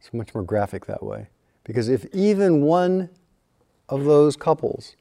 It's 0.00 0.12
much 0.14 0.34
more 0.34 0.42
graphic 0.42 0.86
that 0.86 1.02
way. 1.02 1.28
Because 1.64 1.90
if 1.90 2.06
even 2.14 2.62
one 2.62 3.10
of 3.90 4.04
those 4.04 4.36
couples, 4.36 4.96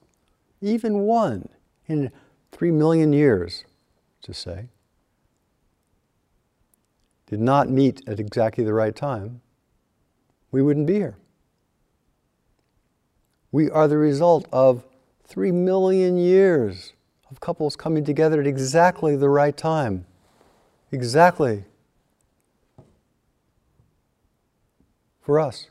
even 0.59 0.99
one 0.99 1.47
in 1.87 2.11
three 2.51 2.71
million 2.71 3.13
years, 3.13 3.63
to 4.23 4.33
say, 4.33 4.67
did 7.27 7.39
not 7.41 7.69
meet 7.69 8.01
at 8.07 8.19
exactly 8.19 8.63
the 8.63 8.73
right 8.73 8.95
time, 8.95 9.41
we 10.51 10.61
wouldn't 10.61 10.87
be 10.87 10.95
here. 10.95 11.17
We 13.51 13.69
are 13.69 13.87
the 13.87 13.97
result 13.97 14.47
of 14.51 14.83
three 15.25 15.51
million 15.51 16.17
years 16.17 16.93
of 17.29 17.39
couples 17.39 17.75
coming 17.75 18.03
together 18.03 18.41
at 18.41 18.47
exactly 18.47 19.15
the 19.15 19.29
right 19.29 19.55
time. 19.55 20.05
Exactly. 20.91 21.65
For 25.21 25.39
us. 25.39 25.69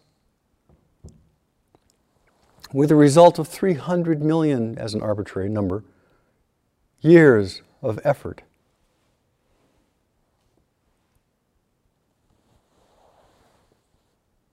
With 2.72 2.90
a 2.90 2.96
result 2.96 3.38
of 3.38 3.48
300 3.48 4.22
million, 4.22 4.76
as 4.76 4.92
an 4.92 5.00
arbitrary 5.00 5.48
number, 5.48 5.84
years 7.00 7.62
of 7.80 7.98
effort. 8.04 8.42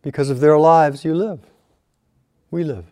Because 0.03 0.29
of 0.29 0.41
their 0.41 0.60
lives, 0.60 1.03
you 1.03 1.15
live. 1.15 1.39
We 2.51 2.63
live. 2.63 2.86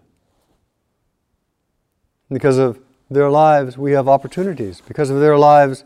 Because 2.29 2.57
of 2.57 2.79
their 3.09 3.29
lives, 3.29 3.77
we 3.77 3.91
have 3.91 4.07
opportunities. 4.07 4.81
Because 4.81 5.09
of 5.09 5.19
their 5.19 5.37
lives, 5.37 5.83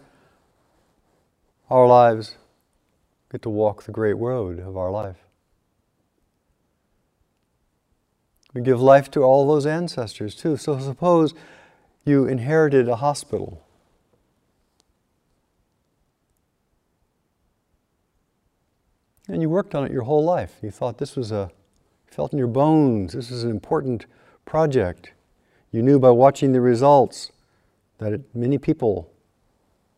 our 1.69 1.87
lives 1.87 2.35
get 3.31 3.41
to 3.41 3.49
walk 3.49 3.83
the 3.83 3.91
great 3.91 4.13
road 4.13 4.59
of 4.59 4.77
our 4.77 4.91
life. 4.91 5.17
We 8.53 8.61
give 8.61 8.79
life 8.79 9.11
to 9.11 9.23
all 9.23 9.47
those 9.47 9.65
ancestors 9.65 10.35
too. 10.35 10.55
So 10.55 10.79
suppose 10.79 11.33
you 12.05 12.25
inherited 12.25 12.87
a 12.87 12.97
hospital. 12.97 13.64
And 19.27 19.41
you 19.41 19.49
worked 19.49 19.73
on 19.73 19.85
it 19.85 19.91
your 19.91 20.03
whole 20.03 20.23
life. 20.23 20.57
You 20.61 20.71
thought 20.71 20.97
this 20.97 21.15
was 21.15 21.31
a, 21.31 21.49
felt 22.05 22.31
in 22.31 22.37
your 22.37 22.47
bones, 22.47 23.13
this 23.13 23.31
is 23.31 23.43
an 23.43 23.51
important 23.51 24.05
project. 24.45 25.11
You 25.71 25.81
knew 25.81 25.99
by 25.99 26.11
watching 26.11 26.53
the 26.53 26.61
results 26.61 27.31
that 27.97 28.13
it, 28.13 28.35
many 28.35 28.57
people 28.57 29.11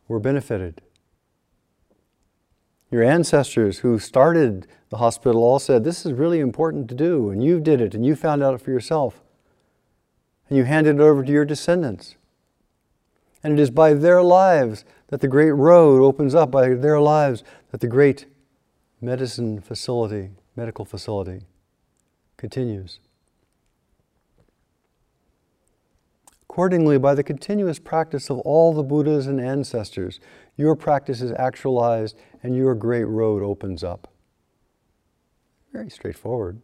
were 0.07 0.19
benefited. 0.19 0.81
Your 2.89 3.03
ancestors 3.03 3.79
who 3.79 3.99
started 3.99 4.65
the 4.89 4.97
hospital 4.97 5.43
all 5.43 5.59
said, 5.59 5.83
This 5.83 6.05
is 6.05 6.13
really 6.13 6.39
important 6.39 6.87
to 6.89 6.95
do, 6.95 7.29
and 7.29 7.43
you 7.43 7.59
did 7.59 7.81
it, 7.81 7.93
and 7.93 8.05
you 8.05 8.15
found 8.15 8.41
out 8.41 8.59
for 8.61 8.71
yourself. 8.71 9.21
And 10.47 10.57
you 10.57 10.63
handed 10.63 10.95
it 10.95 11.01
over 11.01 11.23
to 11.23 11.31
your 11.31 11.43
descendants. 11.43 12.15
And 13.43 13.59
it 13.59 13.61
is 13.61 13.69
by 13.69 13.93
their 13.93 14.23
lives 14.23 14.85
that 15.07 15.19
the 15.19 15.27
great 15.27 15.51
road 15.51 16.01
opens 16.01 16.33
up, 16.33 16.49
by 16.49 16.69
their 16.69 16.99
lives 17.01 17.43
that 17.71 17.81
the 17.81 17.87
great 17.87 18.25
medicine 19.01 19.61
facility, 19.61 20.31
medical 20.55 20.85
facility, 20.85 21.41
continues. 22.35 22.99
Accordingly, 26.49 26.97
by 26.97 27.13
the 27.13 27.23
continuous 27.23 27.77
practice 27.77 28.31
of 28.31 28.39
all 28.39 28.73
the 28.73 28.81
Buddhas 28.81 29.27
and 29.27 29.39
ancestors, 29.39 30.19
your 30.55 30.75
practice 30.75 31.21
is 31.21 31.31
actualized 31.33 32.17
and 32.41 32.55
your 32.55 32.73
great 32.73 33.03
road 33.03 33.43
opens 33.43 33.83
up. 33.83 34.11
Very 35.71 35.91
straightforward. 35.91 36.61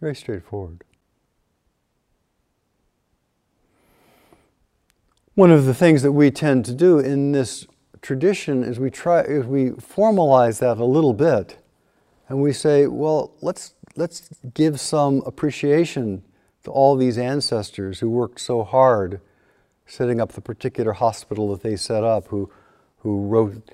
Very 0.00 0.16
straightforward. 0.16 0.82
One 5.34 5.50
of 5.50 5.64
the 5.64 5.72
things 5.72 6.02
that 6.02 6.12
we 6.12 6.30
tend 6.30 6.66
to 6.66 6.74
do 6.74 6.98
in 6.98 7.32
this 7.32 7.66
tradition 8.02 8.62
is 8.62 8.78
we 8.78 8.90
try 8.90 9.22
is 9.22 9.46
we 9.46 9.70
formalize 9.70 10.58
that 10.58 10.76
a 10.76 10.84
little 10.84 11.14
bit 11.14 11.56
and 12.28 12.42
we 12.42 12.52
say, 12.52 12.86
well, 12.86 13.32
let's, 13.40 13.72
let's 13.96 14.28
give 14.52 14.78
some 14.78 15.22
appreciation 15.24 16.22
to 16.64 16.70
all 16.70 16.96
these 16.96 17.16
ancestors 17.16 18.00
who 18.00 18.10
worked 18.10 18.40
so 18.40 18.62
hard 18.62 19.22
setting 19.86 20.20
up 20.20 20.32
the 20.32 20.42
particular 20.42 20.92
hospital 20.92 21.50
that 21.52 21.62
they 21.62 21.76
set 21.76 22.04
up, 22.04 22.28
who, 22.28 22.50
who 22.98 23.26
wrote, 23.26 23.70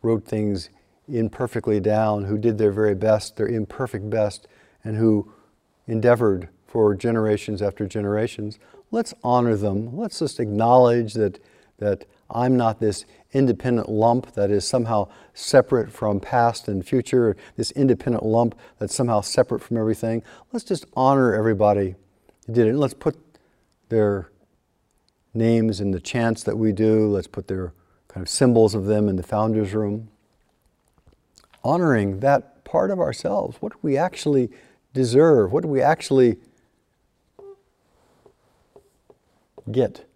wrote 0.00 0.24
things 0.24 0.70
imperfectly 1.06 1.78
down, 1.78 2.24
who 2.24 2.38
did 2.38 2.56
their 2.56 2.72
very 2.72 2.94
best, 2.94 3.36
their 3.36 3.48
imperfect 3.48 4.08
best, 4.08 4.48
and 4.82 4.96
who 4.96 5.30
endeavored 5.86 6.48
for 6.66 6.94
generations 6.94 7.60
after 7.60 7.86
generations. 7.86 8.58
Let's 8.92 9.14
honor 9.24 9.56
them. 9.56 9.96
Let's 9.96 10.18
just 10.18 10.38
acknowledge 10.38 11.14
that, 11.14 11.42
that 11.78 12.04
I'm 12.30 12.56
not 12.56 12.78
this 12.78 13.06
independent 13.32 13.88
lump 13.88 14.34
that 14.34 14.50
is 14.50 14.68
somehow 14.68 15.08
separate 15.32 15.90
from 15.90 16.20
past 16.20 16.68
and 16.68 16.86
future, 16.86 17.34
this 17.56 17.70
independent 17.70 18.24
lump 18.24 18.54
that's 18.78 18.94
somehow 18.94 19.22
separate 19.22 19.60
from 19.60 19.78
everything. 19.78 20.22
Let's 20.52 20.64
just 20.64 20.84
honor 20.94 21.34
everybody 21.34 21.94
who 22.46 22.52
did 22.52 22.66
it. 22.66 22.70
And 22.70 22.80
let's 22.80 22.94
put 22.94 23.16
their 23.88 24.30
names 25.32 25.80
in 25.80 25.92
the 25.92 26.00
chants 26.00 26.42
that 26.42 26.58
we 26.58 26.72
do. 26.72 27.08
Let's 27.08 27.26
put 27.26 27.48
their 27.48 27.72
kind 28.08 28.22
of 28.22 28.28
symbols 28.28 28.74
of 28.74 28.84
them 28.84 29.08
in 29.08 29.16
the 29.16 29.22
founder's 29.22 29.72
room. 29.72 30.10
Honoring 31.64 32.20
that 32.20 32.66
part 32.66 32.90
of 32.90 33.00
ourselves. 33.00 33.56
What 33.60 33.72
do 33.72 33.78
we 33.80 33.96
actually 33.96 34.50
deserve? 34.92 35.50
What 35.50 35.62
do 35.62 35.68
we 35.68 35.80
actually 35.80 36.36
get? 39.70 40.06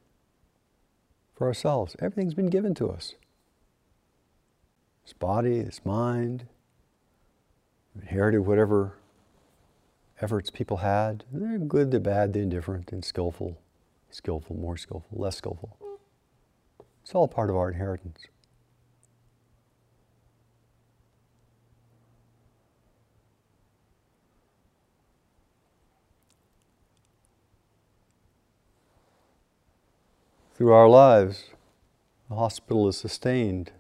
for 1.37 1.47
ourselves. 1.47 1.95
Everything's 2.01 2.35
been 2.35 2.49
given 2.49 2.75
to 2.75 2.89
us. 2.91 3.15
This 5.05 5.13
body, 5.13 5.63
this 5.63 5.85
mind, 5.85 6.47
inherited 7.95 8.41
whatever 8.41 8.95
efforts 10.21 10.51
people 10.51 10.79
had. 10.79 11.25
They're 11.31 11.59
good, 11.59 11.91
they're 11.91 12.01
bad, 12.01 12.33
they're 12.33 12.43
indifferent, 12.43 12.91
and 12.91 13.05
skillful, 13.05 13.59
skillful, 14.11 14.57
more 14.57 14.77
skillful, 14.77 15.11
less 15.13 15.37
skillful. 15.37 15.77
It's 17.03 17.15
all 17.15 17.29
part 17.29 17.51
of 17.51 17.57
our 17.57 17.71
inheritance. 17.71 18.23
Through 30.57 30.73
our 30.73 30.89
lives, 30.89 31.51
the 32.31 32.37
hospital 32.37 32.89
is 32.89 32.97
sustained. 32.97 33.73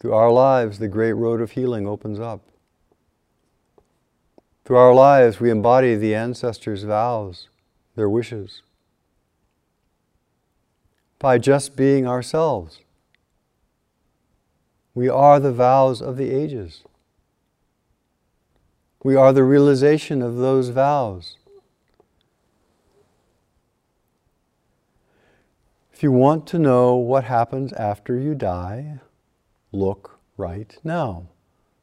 Through 0.00 0.14
our 0.14 0.32
lives, 0.32 0.78
the 0.78 0.88
great 0.88 1.12
road 1.12 1.42
of 1.42 1.50
healing 1.50 1.86
opens 1.86 2.18
up. 2.18 2.40
Through 4.64 4.78
our 4.78 4.94
lives, 4.94 5.38
we 5.38 5.50
embody 5.50 5.96
the 5.96 6.14
ancestors' 6.14 6.84
vows, 6.84 7.48
their 7.94 8.08
wishes. 8.08 8.62
By 11.18 11.36
just 11.36 11.76
being 11.76 12.06
ourselves, 12.06 12.80
we 14.94 15.10
are 15.10 15.38
the 15.38 15.52
vows 15.52 16.00
of 16.00 16.16
the 16.16 16.30
ages. 16.30 16.84
We 19.04 19.14
are 19.14 19.34
the 19.34 19.44
realization 19.44 20.22
of 20.22 20.36
those 20.36 20.70
vows. 20.70 21.36
If 25.98 26.04
you 26.04 26.12
want 26.12 26.46
to 26.46 26.60
know 26.60 26.94
what 26.94 27.24
happens 27.24 27.72
after 27.72 28.16
you 28.16 28.36
die, 28.36 29.00
look 29.72 30.20
right 30.36 30.78
now. 30.84 31.26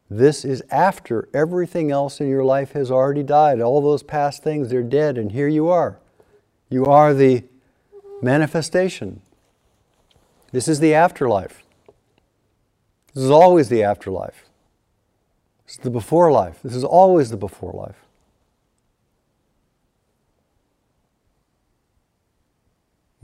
This 0.10 0.46
is 0.46 0.64
after 0.72 1.28
everything 1.34 1.92
else 1.92 2.22
in 2.22 2.30
your 2.30 2.46
life 2.46 2.72
has 2.72 2.90
already 2.90 3.24
died. 3.24 3.60
All 3.60 3.82
those 3.82 4.04
past 4.04 4.42
things, 4.42 4.70
they're 4.70 4.84
dead, 4.84 5.18
and 5.18 5.34
here 5.34 5.50
you 5.50 5.68
are. 5.68 6.00
You 6.70 6.86
are 6.86 7.14
the 7.14 7.44
manifestation. 8.22 9.20
This 10.54 10.70
is 10.70 10.80
the 10.80 10.94
afterlife. 10.94 11.62
This 13.14 13.26
is 13.26 13.32
always 13.32 13.68
the 13.68 13.84
afterlife. 13.84 14.46
This 15.66 15.74
is 15.76 15.82
the 15.82 15.90
before 15.90 16.32
life. 16.32 16.62
This 16.64 16.74
is 16.78 16.86
always 16.86 17.32
the 17.32 17.38
before 17.38 17.74
life. 17.74 18.05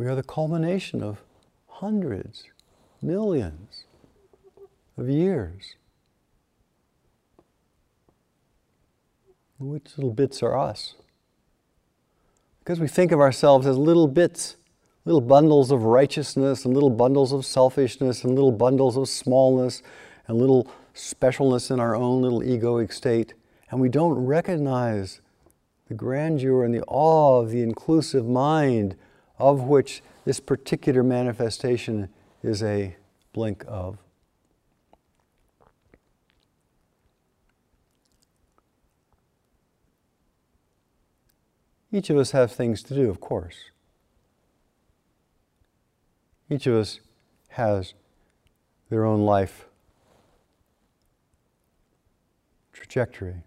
We 0.02 0.08
are 0.08 0.16
the 0.16 0.24
culmination 0.24 1.04
of 1.04 1.22
hundreds, 1.68 2.46
millions 3.04 3.84
of 4.98 5.08
years. 5.08 5.76
Which 9.60 9.96
little 9.98 10.12
bits 10.12 10.42
are 10.42 10.58
us? 10.58 10.96
Because 12.62 12.80
we 12.80 12.88
think 12.88 13.12
of 13.12 13.20
ourselves 13.20 13.68
as 13.68 13.78
little 13.78 14.08
bits, 14.08 14.56
little 15.06 15.22
bundles 15.22 15.70
of 15.70 15.84
righteousness, 15.84 16.66
and 16.66 16.74
little 16.74 16.90
bundles 16.90 17.32
of 17.32 17.46
selfishness, 17.46 18.24
and 18.24 18.34
little 18.34 18.52
bundles 18.52 18.98
of 18.98 19.08
smallness, 19.08 19.84
and 20.28 20.40
little 20.40 20.68
specialness 20.96 21.70
in 21.70 21.80
our 21.80 21.96
own 21.96 22.24
little 22.24 22.42
egoic 22.42 22.92
state. 22.92 23.36
And 23.70 23.80
we 23.80 23.88
don't 23.88 24.16
recognize 24.26 25.22
the 25.90 25.94
grandeur 25.94 26.64
and 26.64 26.74
the 26.74 26.82
awe 26.88 27.40
of 27.40 27.52
the 27.52 27.62
inclusive 27.62 28.26
mind 28.26 28.96
of 29.42 29.64
which 29.64 30.04
this 30.24 30.40
particular 30.40 31.04
manifestation 31.04 32.10
is 32.44 32.62
a 32.62 32.96
blink 33.34 33.66
of. 33.68 33.98
Each 41.92 42.10
of 42.10 42.18
us 42.18 42.32
have 42.32 42.52
things 42.52 42.84
to 42.84 42.94
do, 42.94 43.10
of 43.10 43.20
course. 43.20 43.72
Each 46.50 46.68
of 46.68 46.76
us 46.76 47.00
has 47.50 47.94
their 48.90 49.04
own 49.04 49.22
life 49.22 49.66
trajectory. 52.72 53.44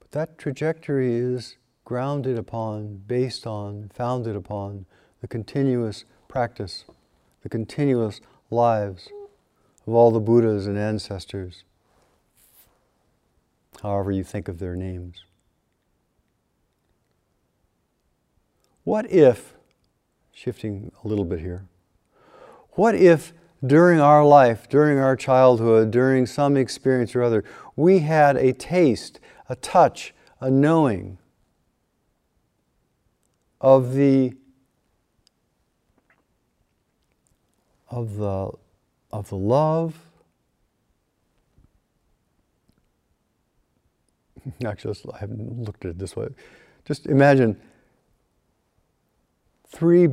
But 0.00 0.10
that 0.12 0.38
trajectory 0.38 1.14
is 1.14 1.56
grounded 1.92 2.38
upon, 2.38 3.02
based 3.06 3.46
on, 3.46 3.90
founded 3.92 4.34
upon 4.34 4.86
the 5.20 5.28
continuous 5.28 6.06
practice, 6.26 6.86
the 7.42 7.50
continuous 7.50 8.18
lives 8.50 9.10
of 9.86 9.92
all 9.92 10.10
the 10.10 10.18
Buddhas 10.18 10.66
and 10.66 10.78
ancestors, 10.78 11.64
however 13.82 14.10
you 14.10 14.24
think 14.24 14.48
of 14.48 14.58
their 14.58 14.74
names. 14.74 15.24
What 18.84 19.12
if, 19.12 19.52
shifting 20.32 20.92
a 21.04 21.06
little 21.06 21.26
bit 21.26 21.40
here, 21.40 21.66
what 22.70 22.94
if 22.94 23.34
during 23.66 24.00
our 24.00 24.24
life, 24.24 24.66
during 24.66 24.96
our 24.98 25.14
childhood, 25.14 25.90
during 25.90 26.24
some 26.24 26.56
experience 26.56 27.14
or 27.14 27.22
other, 27.22 27.44
we 27.76 27.98
had 27.98 28.38
a 28.38 28.54
taste, 28.54 29.20
a 29.50 29.56
touch, 29.56 30.14
a 30.40 30.50
knowing 30.50 31.18
of 33.62 33.94
the 33.94 34.34
of 37.88 38.16
the 38.16 38.50
of 39.12 39.28
the 39.28 39.36
love. 39.36 39.94
Actually 44.66 44.96
I 45.14 45.18
haven't 45.18 45.62
looked 45.64 45.84
at 45.84 45.92
it 45.92 45.98
this 45.98 46.16
way. 46.16 46.28
Just 46.84 47.06
imagine 47.06 47.60
three 49.68 50.08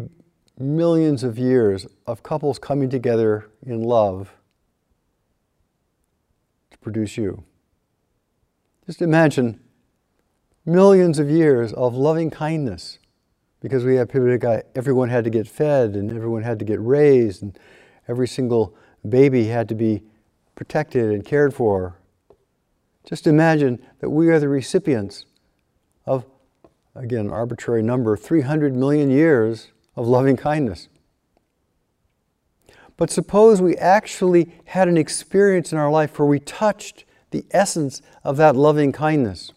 millions 0.59 1.23
of 1.23 1.39
years 1.39 1.87
of 2.05 2.21
couples 2.21 2.59
coming 2.59 2.89
together 2.89 3.49
in 3.65 3.81
love 3.81 4.35
to 6.69 6.77
produce 6.77 7.17
you. 7.17 7.43
Just 8.85 9.01
imagine 9.01 9.59
millions 10.65 11.17
of 11.17 11.29
years 11.29 11.73
of 11.73 11.95
loving 11.95 12.29
kindness 12.29 12.98
because 13.61 13.83
we 13.83 13.95
have 13.95 14.07
people 14.07 14.27
that 14.27 14.37
got, 14.39 14.65
everyone 14.75 15.09
had 15.09 15.23
to 15.23 15.29
get 15.29 15.47
fed 15.47 15.95
and 15.95 16.11
everyone 16.11 16.43
had 16.43 16.59
to 16.59 16.65
get 16.65 16.79
raised 16.81 17.41
and 17.41 17.57
every 18.07 18.27
single 18.27 18.75
baby 19.07 19.47
had 19.47 19.67
to 19.69 19.75
be 19.75 20.03
protected 20.55 21.11
and 21.11 21.25
cared 21.25 21.53
for. 21.53 21.95
Just 23.05 23.27
imagine 23.27 23.79
that 23.99 24.09
we 24.09 24.29
are 24.29 24.39
the 24.39 24.49
recipients 24.49 25.25
of 26.05 26.25
again, 26.95 27.29
arbitrary 27.29 27.81
number, 27.81 28.17
300 28.17 28.75
million 28.75 29.09
years 29.09 29.69
of 29.95 30.07
loving 30.07 30.35
kindness. 30.35 30.89
But 32.97 33.09
suppose 33.09 33.61
we 33.61 33.77
actually 33.77 34.51
had 34.65 34.87
an 34.89 34.97
experience 34.97 35.71
in 35.71 35.77
our 35.77 35.89
life 35.89 36.19
where 36.19 36.27
we 36.27 36.39
touched 36.39 37.05
the 37.31 37.45
essence 37.51 38.01
of 38.23 38.37
that 38.37 38.55
loving 38.55 38.91
kindness. 38.91 39.53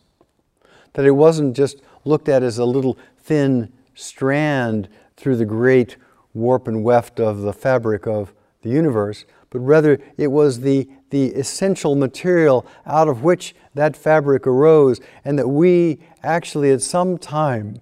That 0.93 1.05
it 1.05 1.13
wasn't 1.13 1.57
just 1.57 1.81
looked 2.05 2.29
at 2.29 2.43
as 2.43 2.59
a 2.59 2.65
little 2.65 2.97
thin 3.19 3.73
strand 3.95 4.89
through 5.17 5.37
the 5.37 5.45
great 5.45 5.97
warp 6.35 6.67
and 6.67 6.83
weft 6.83 7.21
of 7.21 7.41
the 7.41 7.53
fabric 7.53 8.07
of 8.07 8.33
the 8.63 8.71
universe, 8.71 9.25
but 9.51 9.59
rather 9.59 9.99
it 10.17 10.29
was 10.29 10.61
the, 10.61 10.89
the 11.11 11.27
essential 11.35 11.95
material 11.95 12.67
out 12.87 13.09
of 13.09 13.23
which 13.23 13.55
that 13.75 13.97
fabric 13.97 14.47
arose, 14.47 15.01
and 15.25 15.39
that 15.39 15.49
we 15.49 15.99
actually 16.23 16.71
at 16.71 16.81
some 16.81 17.19
time 17.19 17.81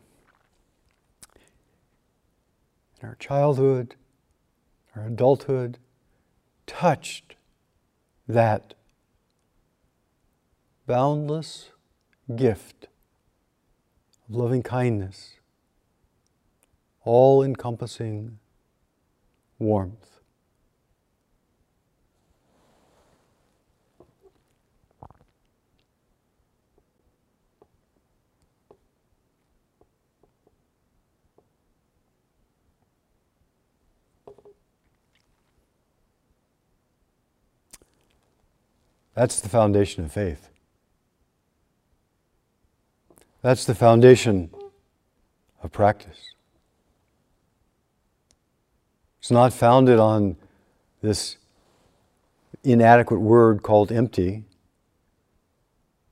in 3.00 3.08
our 3.08 3.14
childhood, 3.16 3.94
our 4.94 5.06
adulthood, 5.06 5.78
touched 6.66 7.34
that 8.28 8.74
boundless 10.86 11.70
gift 12.34 12.86
of 14.28 14.34
loving 14.34 14.62
kindness, 14.62 15.34
all 17.04 17.42
encompassing 17.42 18.38
warmth. 19.58 20.20
That's 39.14 39.40
the 39.40 39.50
foundation 39.50 40.04
of 40.04 40.12
faith. 40.12 40.48
That's 43.42 43.66
the 43.66 43.74
foundation 43.74 44.50
of 45.62 45.72
practice. 45.72 46.34
It's 49.20 49.30
not 49.30 49.52
founded 49.52 49.98
on 49.98 50.36
this 51.02 51.36
inadequate 52.64 53.20
word 53.20 53.62
called 53.62 53.92
empty. 53.92 54.44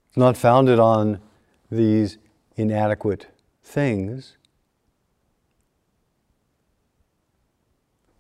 It's 0.09 0.17
not 0.17 0.37
founded 0.37 0.79
on 0.79 1.21
these 1.71 2.19
inadequate 2.57 3.27
things. 3.63 4.37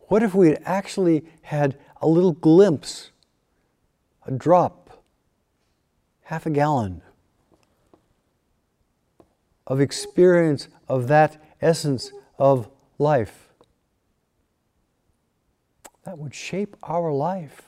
What 0.08 0.22
if 0.22 0.34
we 0.34 0.48
had 0.48 0.62
actually 0.64 1.24
had 1.42 1.78
a 2.00 2.08
little 2.08 2.32
glimpse 2.32 3.10
a 4.28 4.30
drop, 4.30 5.02
half 6.24 6.44
a 6.44 6.50
gallon 6.50 7.00
of 9.66 9.80
experience 9.80 10.68
of 10.86 11.08
that 11.08 11.42
essence 11.60 12.12
of 12.38 12.68
life. 12.98 13.47
That 16.08 16.18
would 16.18 16.34
shape 16.34 16.74
our 16.84 17.12
life. 17.12 17.64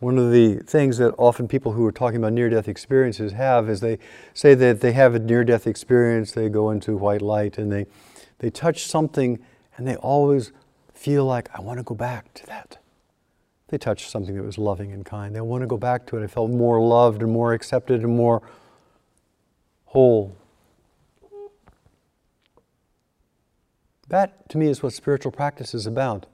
One 0.00 0.18
of 0.18 0.32
the 0.32 0.56
things 0.56 0.98
that 0.98 1.14
often 1.18 1.46
people 1.46 1.70
who 1.70 1.86
are 1.86 1.92
talking 1.92 2.16
about 2.16 2.32
near 2.32 2.50
death 2.50 2.66
experiences 2.66 3.30
have 3.30 3.70
is 3.70 3.78
they 3.78 4.00
say 4.34 4.54
that 4.54 4.80
they 4.80 4.90
have 4.90 5.14
a 5.14 5.20
near 5.20 5.44
death 5.44 5.68
experience, 5.68 6.32
they 6.32 6.48
go 6.48 6.70
into 6.72 6.96
white 6.96 7.22
light 7.22 7.58
and 7.58 7.70
they, 7.70 7.86
they 8.40 8.50
touch 8.50 8.86
something 8.86 9.38
and 9.76 9.86
they 9.86 9.94
always 9.94 10.50
feel 10.92 11.24
like, 11.24 11.48
I 11.54 11.60
want 11.60 11.78
to 11.78 11.84
go 11.84 11.94
back 11.94 12.34
to 12.34 12.46
that. 12.46 12.78
They 13.68 13.78
touched 13.78 14.10
something 14.10 14.34
that 14.34 14.42
was 14.42 14.58
loving 14.58 14.90
and 14.90 15.06
kind. 15.06 15.32
They 15.32 15.40
want 15.42 15.62
to 15.62 15.68
go 15.68 15.78
back 15.78 16.06
to 16.06 16.16
it. 16.16 16.24
I 16.24 16.26
felt 16.26 16.50
more 16.50 16.80
loved 16.80 17.22
and 17.22 17.30
more 17.30 17.52
accepted 17.52 18.02
and 18.02 18.16
more 18.16 18.42
whole. 19.84 20.36
That, 24.08 24.48
to 24.50 24.58
me, 24.58 24.68
is 24.68 24.82
what 24.82 24.92
spiritual 24.92 25.32
practice 25.32 25.74
is 25.74 25.86
about. 25.86 26.26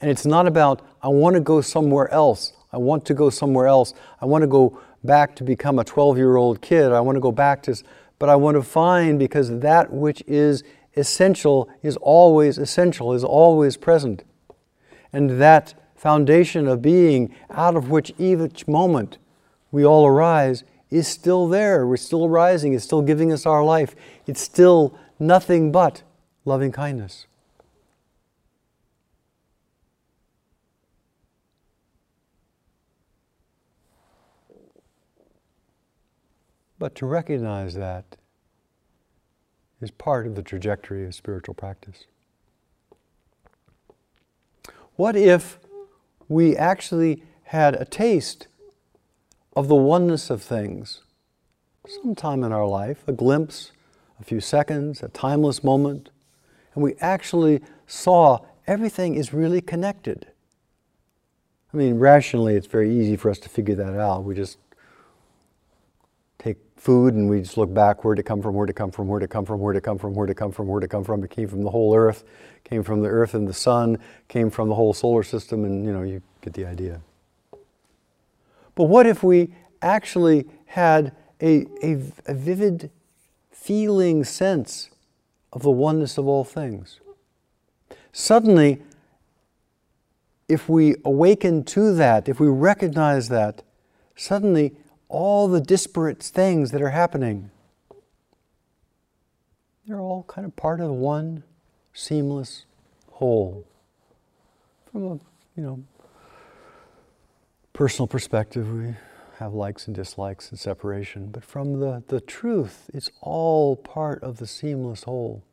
And 0.00 0.10
it's 0.10 0.26
not 0.26 0.46
about, 0.46 0.82
I 1.02 1.08
want 1.08 1.34
to 1.34 1.40
go 1.40 1.60
somewhere 1.60 2.10
else. 2.12 2.52
I 2.72 2.78
want 2.78 3.04
to 3.06 3.14
go 3.14 3.30
somewhere 3.30 3.66
else. 3.66 3.94
I 4.20 4.26
want 4.26 4.42
to 4.42 4.48
go 4.48 4.80
back 5.04 5.36
to 5.36 5.44
become 5.44 5.78
a 5.78 5.84
12 5.84 6.16
year 6.16 6.36
old 6.36 6.60
kid. 6.60 6.92
I 6.92 7.00
want 7.00 7.16
to 7.16 7.20
go 7.20 7.32
back 7.32 7.62
to, 7.64 7.76
but 8.18 8.28
I 8.28 8.36
want 8.36 8.56
to 8.56 8.62
find 8.62 9.18
because 9.18 9.60
that 9.60 9.92
which 9.92 10.22
is 10.26 10.64
essential 10.96 11.70
is 11.82 11.96
always 11.98 12.58
essential, 12.58 13.14
is 13.14 13.24
always 13.24 13.76
present. 13.76 14.24
And 15.12 15.40
that 15.40 15.74
foundation 15.94 16.68
of 16.68 16.82
being 16.82 17.34
out 17.50 17.76
of 17.76 17.90
which 17.90 18.12
each 18.18 18.68
moment 18.68 19.18
we 19.70 19.84
all 19.84 20.06
arise 20.06 20.64
is 20.90 21.06
still 21.06 21.48
there. 21.48 21.86
We're 21.86 21.96
still 21.96 22.24
arising. 22.24 22.72
It's 22.72 22.84
still 22.84 23.02
giving 23.02 23.32
us 23.32 23.46
our 23.46 23.64
life. 23.64 23.94
It's 24.26 24.40
still 24.40 24.98
nothing 25.18 25.72
but 25.72 26.02
loving 26.48 26.72
kindness. 26.72 27.26
But 36.78 36.94
to 36.96 37.06
recognize 37.06 37.74
that 37.74 38.16
is 39.80 39.90
part 39.90 40.26
of 40.26 40.34
the 40.34 40.42
trajectory 40.42 41.04
of 41.04 41.14
spiritual 41.14 41.54
practice. 41.54 42.04
What 44.96 45.16
if 45.16 45.58
we 46.28 46.56
actually 46.56 47.22
had 47.44 47.74
a 47.74 47.84
taste 47.84 48.48
of 49.54 49.68
the 49.68 49.76
oneness 49.76 50.30
of 50.30 50.42
things 50.42 51.02
sometime 51.86 52.42
in 52.42 52.52
our 52.52 52.66
life, 52.66 53.02
a 53.06 53.12
glimpse, 53.12 53.72
a 54.20 54.24
few 54.24 54.40
seconds, 54.40 55.02
a 55.02 55.08
timeless 55.08 55.62
moment, 55.62 56.10
and 56.78 56.84
we 56.84 56.94
actually 57.00 57.60
saw 57.88 58.38
everything 58.68 59.16
is 59.16 59.34
really 59.34 59.60
connected? 59.60 60.28
I 61.74 61.76
mean, 61.76 61.98
rationally, 61.98 62.54
it's 62.54 62.68
very 62.68 62.96
easy 62.96 63.16
for 63.16 63.32
us 63.32 63.38
to 63.40 63.48
figure 63.48 63.74
that 63.74 63.98
out. 63.98 64.22
We 64.22 64.36
just 64.36 64.58
take 66.38 66.56
food 66.76 67.14
and 67.14 67.28
we 67.28 67.40
just 67.40 67.56
look 67.56 67.74
back 67.74 68.04
where 68.04 68.14
to 68.14 68.22
come 68.22 68.40
from, 68.40 68.54
where 68.54 68.64
to 68.64 68.72
come 68.72 68.92
from, 68.92 69.08
where 69.08 69.18
to 69.18 69.26
come 69.26 69.44
from, 69.44 69.58
where 69.58 69.72
to 69.72 69.80
come 69.80 69.98
from, 69.98 70.14
where 70.14 70.26
to 70.28 70.34
come 70.34 70.52
from, 70.52 70.68
where 70.68 70.78
to 70.78 70.86
come 70.86 71.02
from. 71.02 71.24
It 71.24 71.30
came 71.30 71.48
from 71.48 71.64
the 71.64 71.70
whole 71.70 71.96
earth, 71.96 72.22
came 72.62 72.84
from 72.84 73.02
the 73.02 73.08
earth 73.08 73.34
and 73.34 73.48
the 73.48 73.52
sun, 73.52 73.98
came 74.28 74.48
from 74.48 74.68
the 74.68 74.76
whole 74.76 74.94
solar 74.94 75.24
system, 75.24 75.64
and 75.64 75.84
you 75.84 75.92
know, 75.92 76.02
you 76.02 76.22
get 76.42 76.54
the 76.54 76.64
idea. 76.64 77.00
But 78.76 78.84
what 78.84 79.04
if 79.04 79.24
we 79.24 79.52
actually 79.82 80.46
had 80.66 81.12
a, 81.42 81.66
a, 81.82 82.00
a 82.26 82.34
vivid 82.34 82.92
feeling 83.50 84.22
sense 84.22 84.90
of 85.52 85.62
the 85.62 85.70
oneness 85.70 86.18
of 86.18 86.26
all 86.26 86.44
things? 86.44 87.00
Suddenly, 88.12 88.82
if 90.48 90.68
we 90.68 90.96
awaken 91.04 91.62
to 91.64 91.94
that, 91.94 92.28
if 92.28 92.40
we 92.40 92.48
recognize 92.48 93.28
that, 93.28 93.62
suddenly 94.16 94.74
all 95.08 95.48
the 95.48 95.60
disparate 95.60 96.22
things 96.22 96.70
that 96.70 96.82
are 96.82 96.90
happening. 96.90 97.50
They're 99.86 100.00
all 100.00 100.24
kind 100.24 100.46
of 100.46 100.54
part 100.54 100.80
of 100.80 100.90
one 100.90 101.44
seamless 101.94 102.66
whole. 103.12 103.64
From 104.92 105.04
a, 105.04 105.14
you 105.56 105.62
know, 105.62 105.82
personal 107.72 108.06
perspective, 108.06 108.70
we 108.70 108.94
have 109.38 109.54
likes 109.54 109.86
and 109.86 109.94
dislikes 109.94 110.50
and 110.50 110.58
separation, 110.58 111.28
but 111.30 111.44
from 111.44 111.80
the, 111.80 112.02
the 112.08 112.20
truth, 112.20 112.90
it's 112.92 113.10
all 113.20 113.76
part 113.76 114.22
of 114.22 114.38
the 114.38 114.46
seamless 114.46 115.04
whole. 115.04 115.44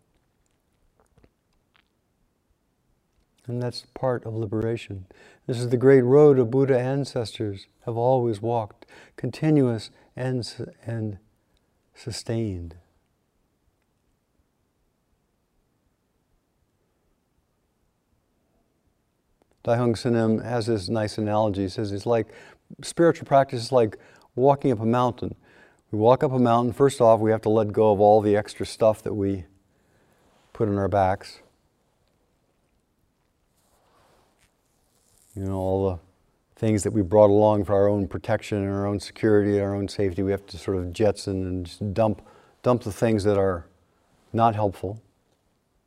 And 3.47 3.61
that's 3.61 3.85
part 3.93 4.25
of 4.25 4.33
liberation. 4.33 5.05
This 5.45 5.59
is 5.59 5.69
the 5.69 5.77
great 5.77 6.01
road 6.01 6.39
of 6.39 6.49
Buddha 6.49 6.79
ancestors 6.79 7.67
have 7.85 7.95
always 7.95 8.41
walked, 8.41 8.87
continuous 9.17 9.91
and, 10.15 10.73
and 10.83 11.19
sustained. 11.93 12.75
Daihong 19.63 19.95
Sunim 19.95 20.43
has 20.43 20.67
this 20.67 20.89
nice 20.89 21.17
analogy. 21.17 21.63
He 21.63 21.69
says 21.69 21.91
it's 21.91 22.05
like 22.05 22.27
spiritual 22.81 23.25
practice 23.25 23.63
is 23.63 23.71
like 23.71 23.97
walking 24.35 24.71
up 24.71 24.79
a 24.79 24.85
mountain. 24.85 25.35
We 25.91 25.99
walk 25.99 26.23
up 26.23 26.31
a 26.31 26.39
mountain, 26.39 26.73
first 26.73 26.99
off, 26.99 27.19
we 27.19 27.31
have 27.31 27.41
to 27.41 27.49
let 27.49 27.71
go 27.71 27.91
of 27.91 27.99
all 27.99 28.21
the 28.21 28.35
extra 28.35 28.65
stuff 28.65 29.01
that 29.03 29.13
we 29.13 29.45
put 30.53 30.67
on 30.67 30.77
our 30.77 30.87
backs. 30.87 31.39
you 35.35 35.43
know, 35.43 35.55
all 35.55 35.89
the 35.89 35.99
things 36.59 36.83
that 36.83 36.91
we 36.91 37.01
brought 37.01 37.29
along 37.29 37.65
for 37.65 37.75
our 37.75 37.89
own 37.89 38.07
protection 38.07 38.59
and 38.59 38.69
our 38.69 38.87
own 38.87 38.99
security, 38.99 39.59
our 39.59 39.75
own 39.75 39.87
safety. 39.87 40.23
We 40.23 40.31
have 40.31 40.45
to 40.47 40.57
sort 40.57 40.77
of 40.77 40.93
jettison 40.93 41.45
and 41.45 41.65
just 41.65 41.93
dump, 41.93 42.21
dump 42.63 42.83
the 42.83 42.91
things 42.91 43.25
that 43.25 43.37
are 43.37 43.67
not 44.31 44.55
helpful, 44.55 45.01